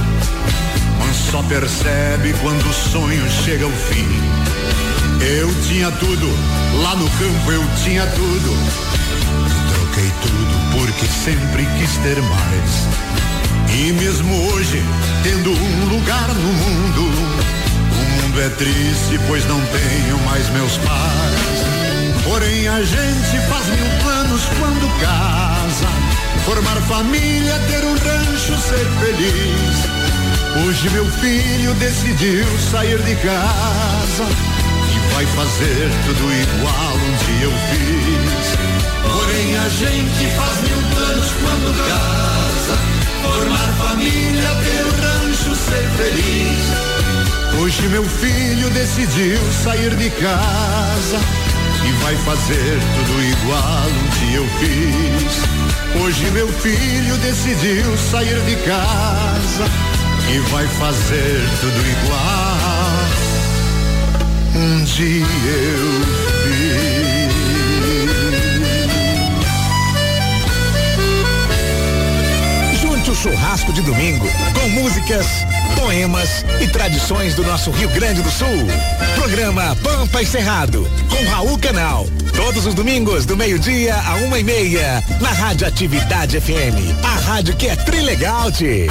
[0.99, 4.07] mas só percebe quando o sonho chega ao fim.
[5.19, 6.27] Eu tinha tudo,
[6.83, 8.55] lá no campo eu tinha tudo.
[9.73, 12.87] Troquei tudo porque sempre quis ter mais.
[13.73, 14.79] E mesmo hoje,
[15.23, 21.66] tendo um lugar no mundo, o mundo é triste, pois não tenho mais meus pais.
[22.27, 25.87] Porém, a gente faz mil planos quando casa.
[26.43, 30.65] Formar família, ter um rancho, ser feliz.
[30.65, 34.25] Hoje meu filho decidiu sair de casa
[34.91, 38.57] e vai fazer tudo igual onde eu fiz.
[39.03, 42.77] Porém, a gente faz mil planos quando casa.
[43.23, 47.61] Formar família, ter um rancho, ser feliz.
[47.61, 51.46] Hoje meu filho decidiu sair de casa
[51.85, 56.01] e vai fazer tudo igual onde eu fiz.
[56.01, 59.65] Hoje meu filho decidiu sair de casa
[60.33, 63.07] e vai fazer tudo igual
[64.55, 66.27] onde eu
[72.81, 75.25] Junte o churrasco de domingo com músicas,
[75.69, 78.67] poemas e tradições do nosso Rio Grande do Sul.
[79.15, 82.07] Programa Pampa e Cerrado com Raul Canal.
[82.35, 87.03] Todos os domingos do meio-dia a uma e meia na Rádio Atividade FM.
[87.03, 88.87] A rádio que é trilegal, -te.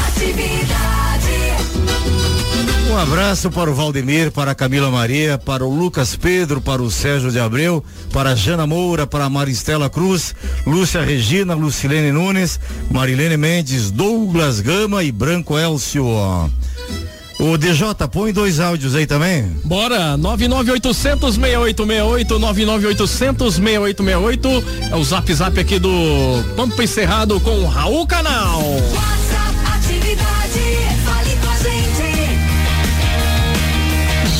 [2.90, 6.90] Um abraço para o Valdemir, para a Camila Maria, para o Lucas Pedro, para o
[6.90, 10.34] Sérgio de Abreu, para a Jana Moura, para a Maristela Cruz,
[10.66, 12.58] Lúcia Regina, Lucilene Nunes,
[12.90, 16.06] Marilene Mendes, Douglas Gama e Branco Elcio.
[17.38, 19.44] O DJ, põe dois áudios aí também.
[19.62, 25.90] Bora, 99800 6868 99800 6868 é o zap zap aqui do
[26.56, 28.62] Pampa Encerrado com o Raul Canal.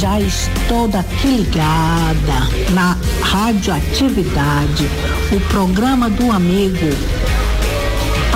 [0.01, 4.89] Já estou daqui ligada na Radioatividade,
[5.33, 6.87] o programa do amigo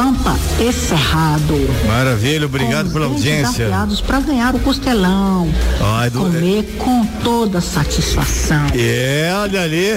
[0.00, 1.68] Pampa e Cerrado.
[1.86, 3.66] Maravilha, obrigado pela audiência.
[3.66, 5.46] Desafiados para ganhar o costelão.
[5.78, 8.64] Ai, do- comer com toda satisfação.
[8.74, 9.88] É, olha ali.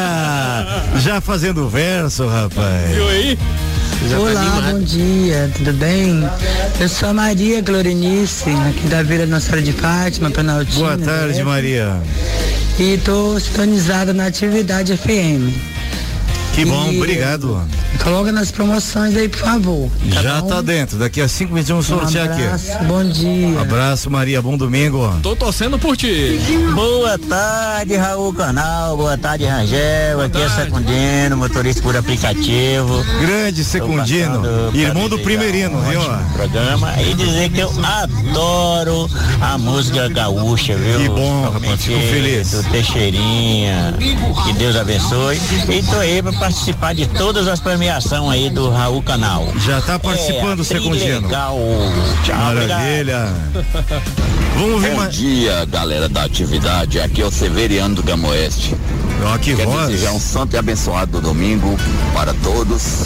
[1.02, 2.90] Já fazendo verso, rapaz.
[2.94, 3.38] Viu aí?
[4.08, 4.72] Já tá Olá, animado.
[4.72, 6.26] bom dia, tudo bem?
[6.80, 10.78] Eu sou a Maria Glorinice, aqui da Vila Nossa Senhora de Fátima, Planaltina.
[10.86, 11.44] Boa tarde, né?
[11.44, 12.00] Maria.
[12.78, 15.52] E tô sintonizada na atividade FM.
[16.54, 17.62] Que bom, E- obrigado.
[18.04, 19.90] Coloca nas promoções aí, por favor.
[20.06, 20.98] Já tá dentro.
[20.98, 22.42] Daqui a cinco minutos vamos Um sortear aqui.
[22.44, 23.60] abraço, bom dia.
[23.60, 24.42] Abraço, Maria.
[24.42, 25.08] Bom domingo.
[25.22, 26.38] Tô torcendo por ti.
[26.74, 28.96] Boa tarde, Raul Canal.
[28.98, 30.20] Boa tarde, Rangel.
[30.20, 33.02] Aqui é Secundino, motorista por aplicativo.
[33.20, 34.42] Grande Secundino,
[34.74, 36.00] irmão do Primeirino, viu?
[36.34, 39.08] Programa e dizer que eu adoro
[39.40, 40.98] a música gaúcha, viu?
[40.98, 42.50] Que bom, rapaz, fico feliz.
[42.50, 43.94] Do Teixeirinha.
[44.44, 45.40] Que Deus abençoe.
[45.68, 49.46] E tô aí pra participar de todas as premiações aí do Raul Canal.
[49.64, 51.20] Já tá participando, é, Secundino.
[51.20, 51.56] Legal.
[52.24, 53.28] Tchau, Maravilha.
[54.56, 55.14] Vamos ver Bom mais.
[55.14, 57.00] dia, galera da atividade.
[57.00, 58.74] Aqui é o Severiano do Gamo Oeste.
[59.24, 59.86] Ó, que Quero voz.
[59.88, 61.78] desejar um santo e abençoado domingo
[62.12, 63.04] para todos.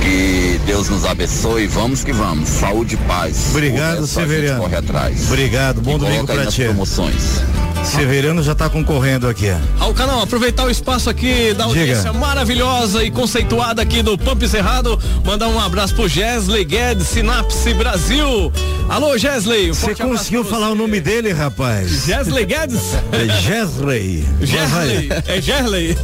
[0.00, 1.66] Que Deus nos abençoe.
[1.66, 2.48] Vamos que vamos.
[2.48, 3.48] Saúde e paz.
[3.50, 4.60] Obrigado, Severiano.
[4.62, 5.26] Corre atrás.
[5.26, 6.62] Obrigado, bom E domingo nas ti.
[6.62, 7.42] promoções.
[7.84, 9.46] Severiano já tá concorrendo aqui.
[9.78, 12.12] Raul Canal, aproveitar o espaço aqui da audiência Diga.
[12.12, 14.98] maravilhosa e conceituada aqui do Pampa Cerrado.
[15.24, 18.52] Mandar um abraço pro Gesley Guedes, Sinapse Brasil.
[18.88, 19.70] Alô, Gesley.
[19.70, 22.04] um Você conseguiu falar o nome dele, rapaz?
[22.04, 22.80] Gesley Guedes?
[23.12, 24.24] É Gesley.
[24.42, 25.08] Gesley.
[25.26, 25.96] É Gerley.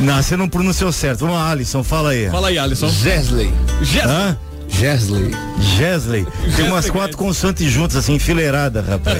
[0.00, 1.20] Não, você não pronunciou certo.
[1.20, 2.30] Vamos lá, Alisson, fala aí.
[2.30, 2.88] Fala aí, Alisson.
[2.88, 3.52] Gesley.
[3.82, 4.36] Gesley.
[4.72, 4.76] Hã?
[4.78, 5.30] Gesley.
[5.78, 6.26] Gesley.
[6.56, 9.18] Tem umas quatro consoantes juntas, assim, enfileirada, rapaz.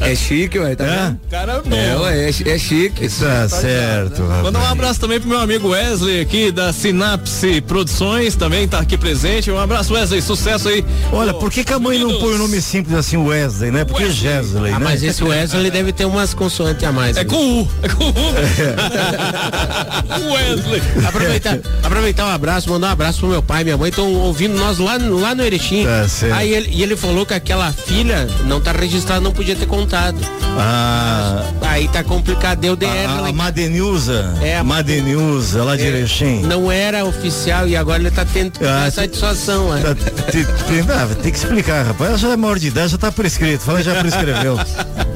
[0.00, 0.88] É, é chique, ué, tá É?
[1.06, 1.20] vendo?
[1.30, 1.86] Cara, é.
[1.92, 3.08] É, ué, é, chi- é chique.
[3.08, 4.42] Tá certo, rapaz.
[4.42, 8.96] Mandar um abraço também pro meu amigo Wesley aqui da Sinapse Produções, também tá aqui
[8.98, 9.48] presente.
[9.50, 10.84] Um abraço, Wesley, sucesso aí.
[11.12, 13.84] Olha, por que, que a mãe não põe o nome simples assim, Wesley, né?
[13.84, 14.84] Porque Gesley, Ah, né?
[14.84, 17.16] mas esse Wesley deve ter umas consoantes a mais.
[17.16, 17.30] É né?
[17.30, 18.14] com U, é com U.
[20.32, 20.82] Wesley.
[21.06, 24.56] Aproveitar, aproveitar um abraço, mandar um abraço pro meu pai e minha mãe, estão ouvindo
[24.56, 25.84] nós lá, no- lá no Erechim.
[25.84, 26.06] Tá.
[26.36, 30.18] Aí ele, e ele falou que aquela filha não tá registrada, não podia ter contado.
[30.58, 32.86] Ah, Aí tá complicado, deu DR.
[33.06, 34.34] a, a Madenilza.
[34.40, 36.40] É, a- Madenilza, lá de É, Erechim.
[36.42, 39.76] Não era oficial e agora ele tá tendo Ah, ah, satisfação.
[39.76, 39.80] é.
[39.82, 42.10] Tá, te- te- ah, tem que explicar, rapaz.
[42.10, 43.64] Ela já é maior de idade, já tá prescrito.
[43.64, 44.58] Fala, já prescreveu.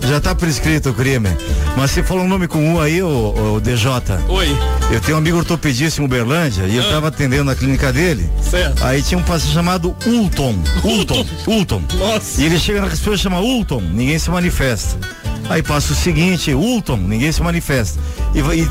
[0.09, 1.29] Já tá prescrito o crime.
[1.77, 3.91] Mas você falou um nome com U aí, o, o DJ.
[4.29, 4.49] Oi.
[4.91, 6.91] Eu tenho um amigo ortopedista em Uberlândia e eu Ah.
[6.91, 8.29] tava atendendo na clínica dele.
[8.43, 8.83] Certo.
[8.85, 10.55] Aí tinha um paciente chamado Ulton.
[10.83, 11.27] Ulton.
[11.47, 11.83] Ulton.
[11.99, 12.41] Nossa.
[12.41, 14.99] E ele chega na pessoa e chama Ulton, ninguém se manifesta.
[15.51, 18.01] Aí passa o seguinte, Ulton, ninguém se manifesta.
[18.35, 18.69] E, e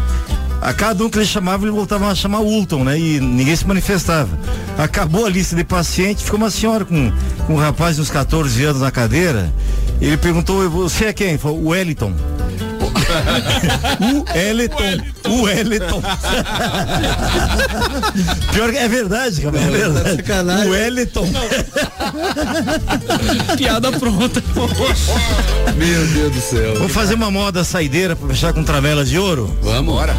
[0.60, 3.00] a cada um que ele chamava, ele voltava a chamar Ulton, né?
[3.00, 4.36] E ninguém se manifestava.
[4.80, 7.12] Acabou a lista de paciente, ficou uma senhora com,
[7.46, 9.54] com um rapaz de uns 14 anos na cadeira.
[10.02, 11.30] Ele perguntou, você é quem?
[11.30, 12.14] Ele falou, o Wellington.
[14.00, 15.30] O Eliton.
[15.30, 16.02] O Eliton.
[18.54, 19.60] Pior que é verdade, cara.
[19.60, 20.16] É verdade.
[20.16, 20.70] sacanagem.
[20.70, 21.28] O Eliton.
[23.58, 24.42] Piada pronta.
[25.76, 26.74] Meu Deus do céu.
[26.76, 29.58] Vamos fazer uma moda saideira pra fechar com travela de ouro?
[29.62, 29.94] Vamos.
[29.94, 30.16] Bora.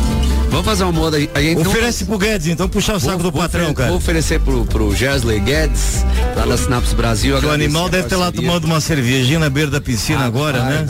[0.50, 1.16] Vamos fazer uma moda.
[1.34, 3.88] A gente não- Oferece pro Guedes, então puxar o saco Vou- do vou patrão, cara.
[3.90, 6.04] Vou oferecer pro, pro Gersley Guedes,
[6.36, 7.38] lá da Sinapse Brasil.
[7.38, 10.86] O animal a deve ter lá tomando uma cervejinha na beira da piscina agora, né?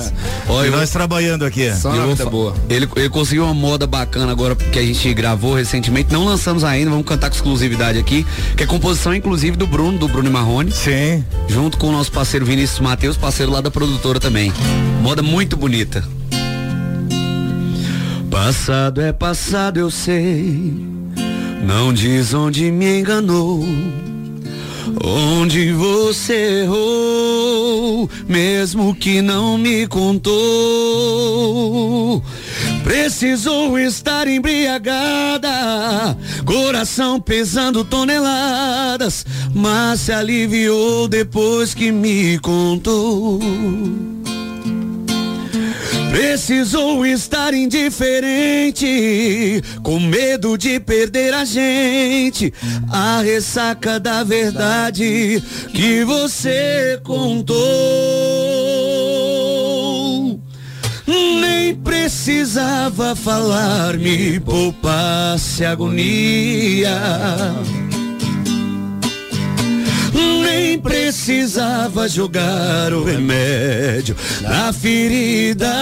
[0.49, 1.63] Ó, e eu- nós trabalhando aqui.
[1.65, 2.25] Eu vou fa-
[2.71, 6.11] Ele, ele conseguiu uma moda bacana agora que a gente gravou recentemente.
[6.13, 8.27] Não lançamos ainda, vamos cantar com exclusividade aqui.
[8.57, 10.73] Que é composição, inclusive, do Bruno, do Bruno e Marrone.
[10.73, 11.23] Sim.
[11.49, 14.53] Junto com o nosso parceiro Vinícius Matheus, parceiro lá da produtora também.
[15.03, 16.03] Moda muito bonita.
[18.43, 20.75] Passado é passado, eu sei.
[21.63, 23.63] Não diz onde me enganou.
[25.05, 30.33] Onde você errou, mesmo que não me contou.
[32.83, 36.17] Precisou estar embriagada,
[36.47, 43.39] coração pesando toneladas, mas se aliviou depois que me contou.
[46.11, 48.85] Precisou estar indiferente,
[49.83, 52.53] com medo de perder a gente.
[52.91, 55.41] A ressaca da verdade
[55.73, 57.61] que você contou.
[61.07, 66.91] Nem precisava falar, me poupasse agonia.
[70.51, 75.73] Nem precisava jogar o remédio na ferida.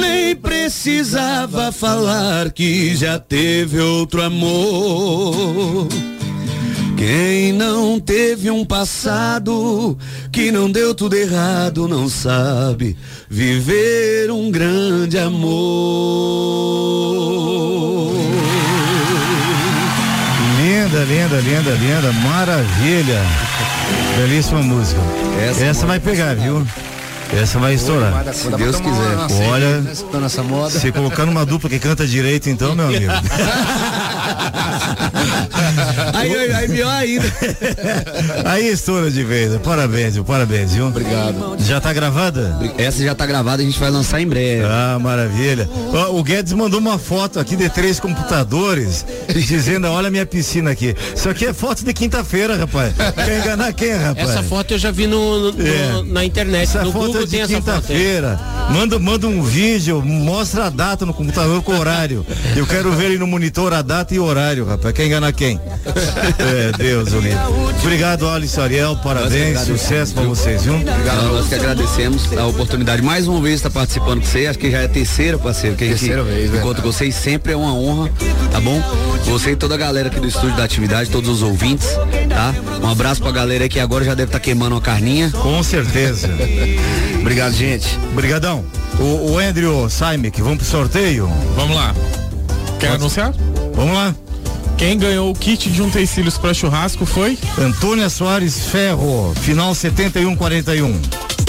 [0.00, 5.86] Nem precisava falar que já teve outro amor.
[6.96, 9.98] Quem não teve um passado
[10.32, 12.96] que não deu tudo errado não sabe
[13.28, 15.68] viver um grande amor.
[21.04, 22.12] Linda, linda, linda, linda.
[22.12, 23.22] Maravilha.
[24.16, 25.00] Belíssima música.
[25.60, 26.66] Essa, vai pegar, viu?
[27.32, 28.24] Essa vai estourar.
[28.34, 29.16] Se Deus quiser.
[29.48, 29.82] Olha,
[30.26, 30.70] essa moda.
[30.70, 33.12] se colocando uma dupla que canta direito, então, meu amigo.
[36.14, 37.24] Aí, aí, aí pior ainda.
[38.44, 39.56] Aí estoura de vez.
[39.62, 40.24] Parabéns, viu?
[40.24, 40.86] Parabéns, viu?
[40.86, 41.56] Obrigado.
[41.58, 42.58] Já tá gravada?
[42.76, 44.64] Essa já tá gravada, a gente vai lançar em breve.
[44.64, 45.68] Ah, maravilha.
[45.92, 50.70] Ó, o Guedes mandou uma foto aqui de três computadores dizendo, olha a minha piscina
[50.70, 50.94] aqui.
[51.14, 52.94] Isso aqui é foto de quinta-feira, rapaz.
[53.14, 54.30] Quer enganar quem, rapaz?
[54.30, 56.02] Essa foto eu já vi no, no- É.
[56.06, 56.64] na internet.
[56.64, 57.68] Essa no foto Google é de tem essa foto.
[57.68, 57.72] é.
[57.74, 58.40] quinta-feira.
[58.70, 62.24] Manda, manda um vídeo, mostra a data no computador com o horário.
[62.56, 64.94] Eu quero ver ele no monitor a data e o horário, rapaz.
[64.94, 65.60] Quer enganar quem?
[66.38, 67.38] É, Deus unido.
[67.82, 68.96] Obrigado, Alice Ariel.
[68.96, 70.74] Parabéns, sucesso pra vocês, viu?
[70.74, 74.46] Obrigado, nós que agradecemos a oportunidade mais uma vez de estar participando com você.
[74.46, 77.14] Acho que já é a terceira, parceiro, que a gente Terceira vez, encontra com vocês.
[77.14, 78.10] Sempre é uma honra,
[78.50, 78.80] tá bom?
[79.24, 81.88] Você e toda a galera aqui do estúdio da atividade, todos os ouvintes,
[82.28, 82.54] tá?
[82.82, 85.30] Um abraço pra galera aí que agora já deve estar queimando uma carninha.
[85.30, 86.28] Com certeza.
[87.20, 87.98] Obrigado, gente.
[88.12, 88.64] Obrigadão.
[88.98, 91.30] O, o Andrew Saimic, vamos pro sorteio?
[91.54, 91.94] Vamos lá.
[92.78, 93.32] Quer anunciar?
[93.74, 94.14] Vamos lá.
[94.78, 97.36] Quem ganhou o kit de utensílios para churrasco foi?
[97.58, 101.00] Antônia Soares Ferro, final 7141.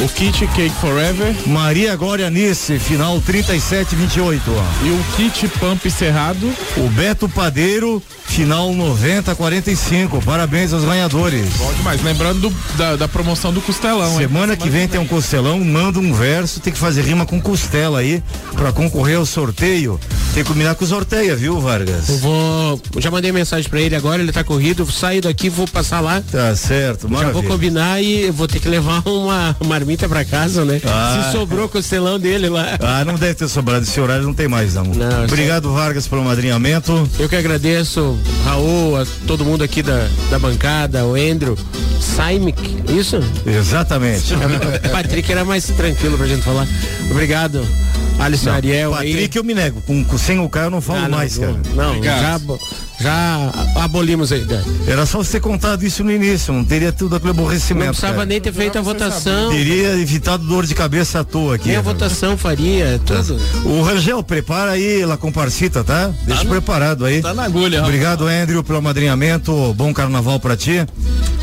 [0.03, 1.35] O kit Cake Forever.
[1.45, 4.41] Maria Glória Nice, final 3728.
[4.83, 6.51] E o kit Pump Cerrado.
[6.77, 10.21] O Beto Padeiro, final 9045.
[10.21, 11.45] Parabéns aos ganhadores.
[11.57, 12.01] Bom demais.
[12.03, 14.11] Lembrando do- da, da promoção do Costelão.
[14.13, 14.27] hein?
[14.27, 17.99] Semana que vem tem um costelão, manda um verso, tem que fazer rima com costela
[17.99, 18.23] aí
[18.53, 19.99] pra concorrer ao sorteio.
[20.33, 22.07] Tem que combinar com os Orteia, viu, Vargas?
[22.09, 22.81] Eu vou.
[22.97, 24.89] Já mandei mensagem pra ele agora, ele tá corrido.
[24.91, 26.21] Saio daqui, vou passar lá.
[26.31, 30.79] Tá certo, Já vou combinar e vou ter que levar uma marmita pra casa, né?
[30.85, 31.23] Ah.
[31.25, 32.77] Se sobrou o costelão dele lá.
[32.79, 34.83] Ah, não deve ter sobrado, esse horário não tem mais não.
[34.83, 37.09] Não, Obrigado, Vargas, pelo madrinhamento.
[37.17, 41.57] Eu que agradeço, Raul, a todo mundo aqui da, da bancada, o Andrew,
[41.99, 42.59] Saimic,
[42.89, 43.19] isso?
[43.45, 44.33] Exatamente.
[44.91, 46.67] Patrick era mais tranquilo pra gente falar.
[47.11, 47.65] Obrigado.
[48.19, 49.11] Alisson Não, Ariel aí.
[49.13, 49.81] Patrick eu me nego.
[49.81, 51.59] Com, com- sem o Caio eu não falo Ah, não, mais, não, cara.
[51.75, 52.39] não, já,
[52.99, 54.63] já abolimos a ideia.
[54.85, 57.85] Era só você ter contado isso no início, não teria tudo aquele aborrecimento.
[57.85, 58.25] Não precisava cara.
[58.25, 59.51] nem ter feito a votação.
[59.51, 61.69] Teria evitado dor de cabeça à toa aqui.
[61.69, 61.93] Nem a cara.
[61.93, 63.39] votação faria, tudo.
[63.65, 66.11] O Rangel, prepara aí lá com parcita, tá?
[66.23, 67.21] Deixa preparado aí.
[67.21, 67.81] Tá na agulha.
[67.83, 69.73] Obrigado, Andrew, pelo amadrinhamento.
[69.75, 70.85] Bom carnaval pra ti.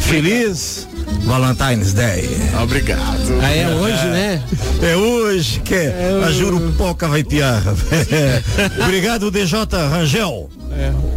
[0.01, 0.87] Feliz
[1.25, 2.29] Valentine's Day.
[2.63, 3.39] Obrigado.
[3.43, 4.43] Ah, é hoje, né?
[4.83, 7.63] É hoje que é, a Jurupoca vai piar.
[8.85, 9.61] Obrigado, DJ
[9.91, 10.49] Rangel.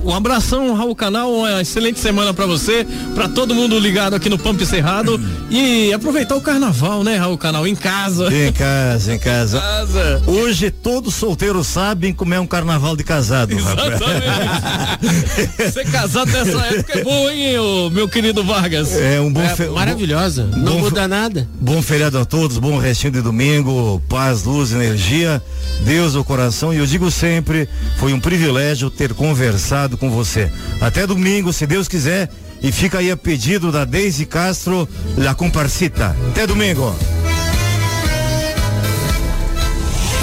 [0.05, 4.37] Um abração, Raul Canal, uma excelente semana pra você, pra todo mundo ligado aqui no
[4.39, 8.33] Pampa Cerrado e aproveitar o carnaval, né, Raul Canal, em casa.
[8.33, 9.59] Em casa, em casa.
[9.59, 10.21] Casa.
[10.25, 13.53] Hoje todos solteiros sabem como é um carnaval de casado.
[13.57, 13.99] rapaz.
[15.73, 17.53] Ser casado nessa época é bom, hein,
[17.91, 18.93] meu querido Vargas?
[18.93, 20.43] É um bom É fe- maravilhosa.
[20.55, 21.47] Não bom- muda nada.
[21.59, 25.41] Bom feriado a todos, bom restinho de domingo, paz, luz, energia,
[25.81, 26.73] Deus no coração.
[26.73, 30.51] E eu digo sempre, foi um privilégio ter conversado com você.
[30.81, 32.29] Até domingo, se Deus quiser.
[32.61, 34.85] E fica aí a pedido da Deise Castro,
[35.17, 36.13] La Comparcita.
[36.29, 36.93] Até domingo.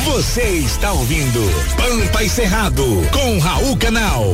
[0.05, 1.41] Você está ouvindo
[1.77, 4.25] Pampa e Cerrado com Raul Canal.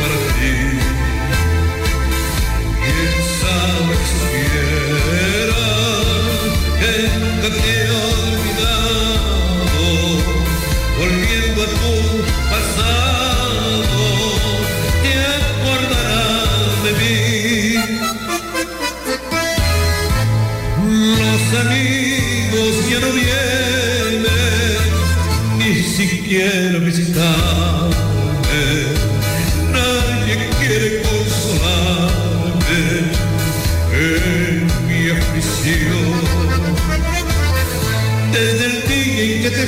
[0.00, 0.54] Para ti.
[2.82, 5.64] Quién sabe si supiera
[6.80, 9.86] que nunca te he olvidado,
[10.98, 11.94] volviendo a tu
[12.52, 14.02] pasado,
[15.02, 17.18] te acordarás de mí.
[21.20, 24.82] Los amigos ya no vienen,
[25.58, 26.80] ni siquiera a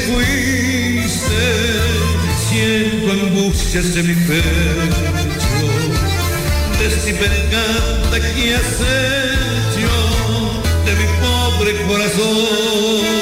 [0.08, 1.44] fuiste,
[2.48, 4.42] siento angustias en mi pecho.
[6.78, 9.94] De garganta que has hecho
[10.84, 13.21] de mi pobre corazón.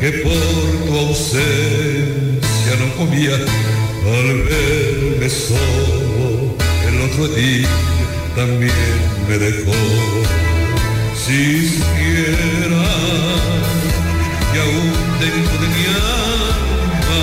[0.00, 6.54] Que por tu ausencia no comía, al verme solo
[6.88, 7.68] el otro día
[8.36, 8.72] también
[9.28, 9.72] me dejó.
[11.16, 12.84] Si supiera
[14.52, 17.22] que aún dentro de mi alma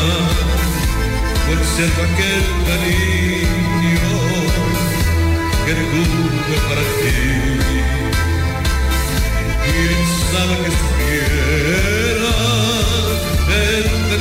[1.47, 4.11] conservo aquel cariño
[5.65, 7.47] que tuve para ti.
[10.31, 11.97] Sabe que supiera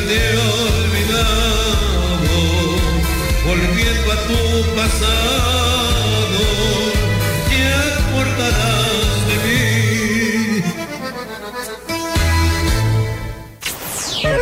[0.09, 0.39] he
[0.85, 2.39] olvidado,
[3.45, 4.41] volviendo a tu
[4.75, 6.41] pasado,
[7.49, 10.16] te acordarás de mí.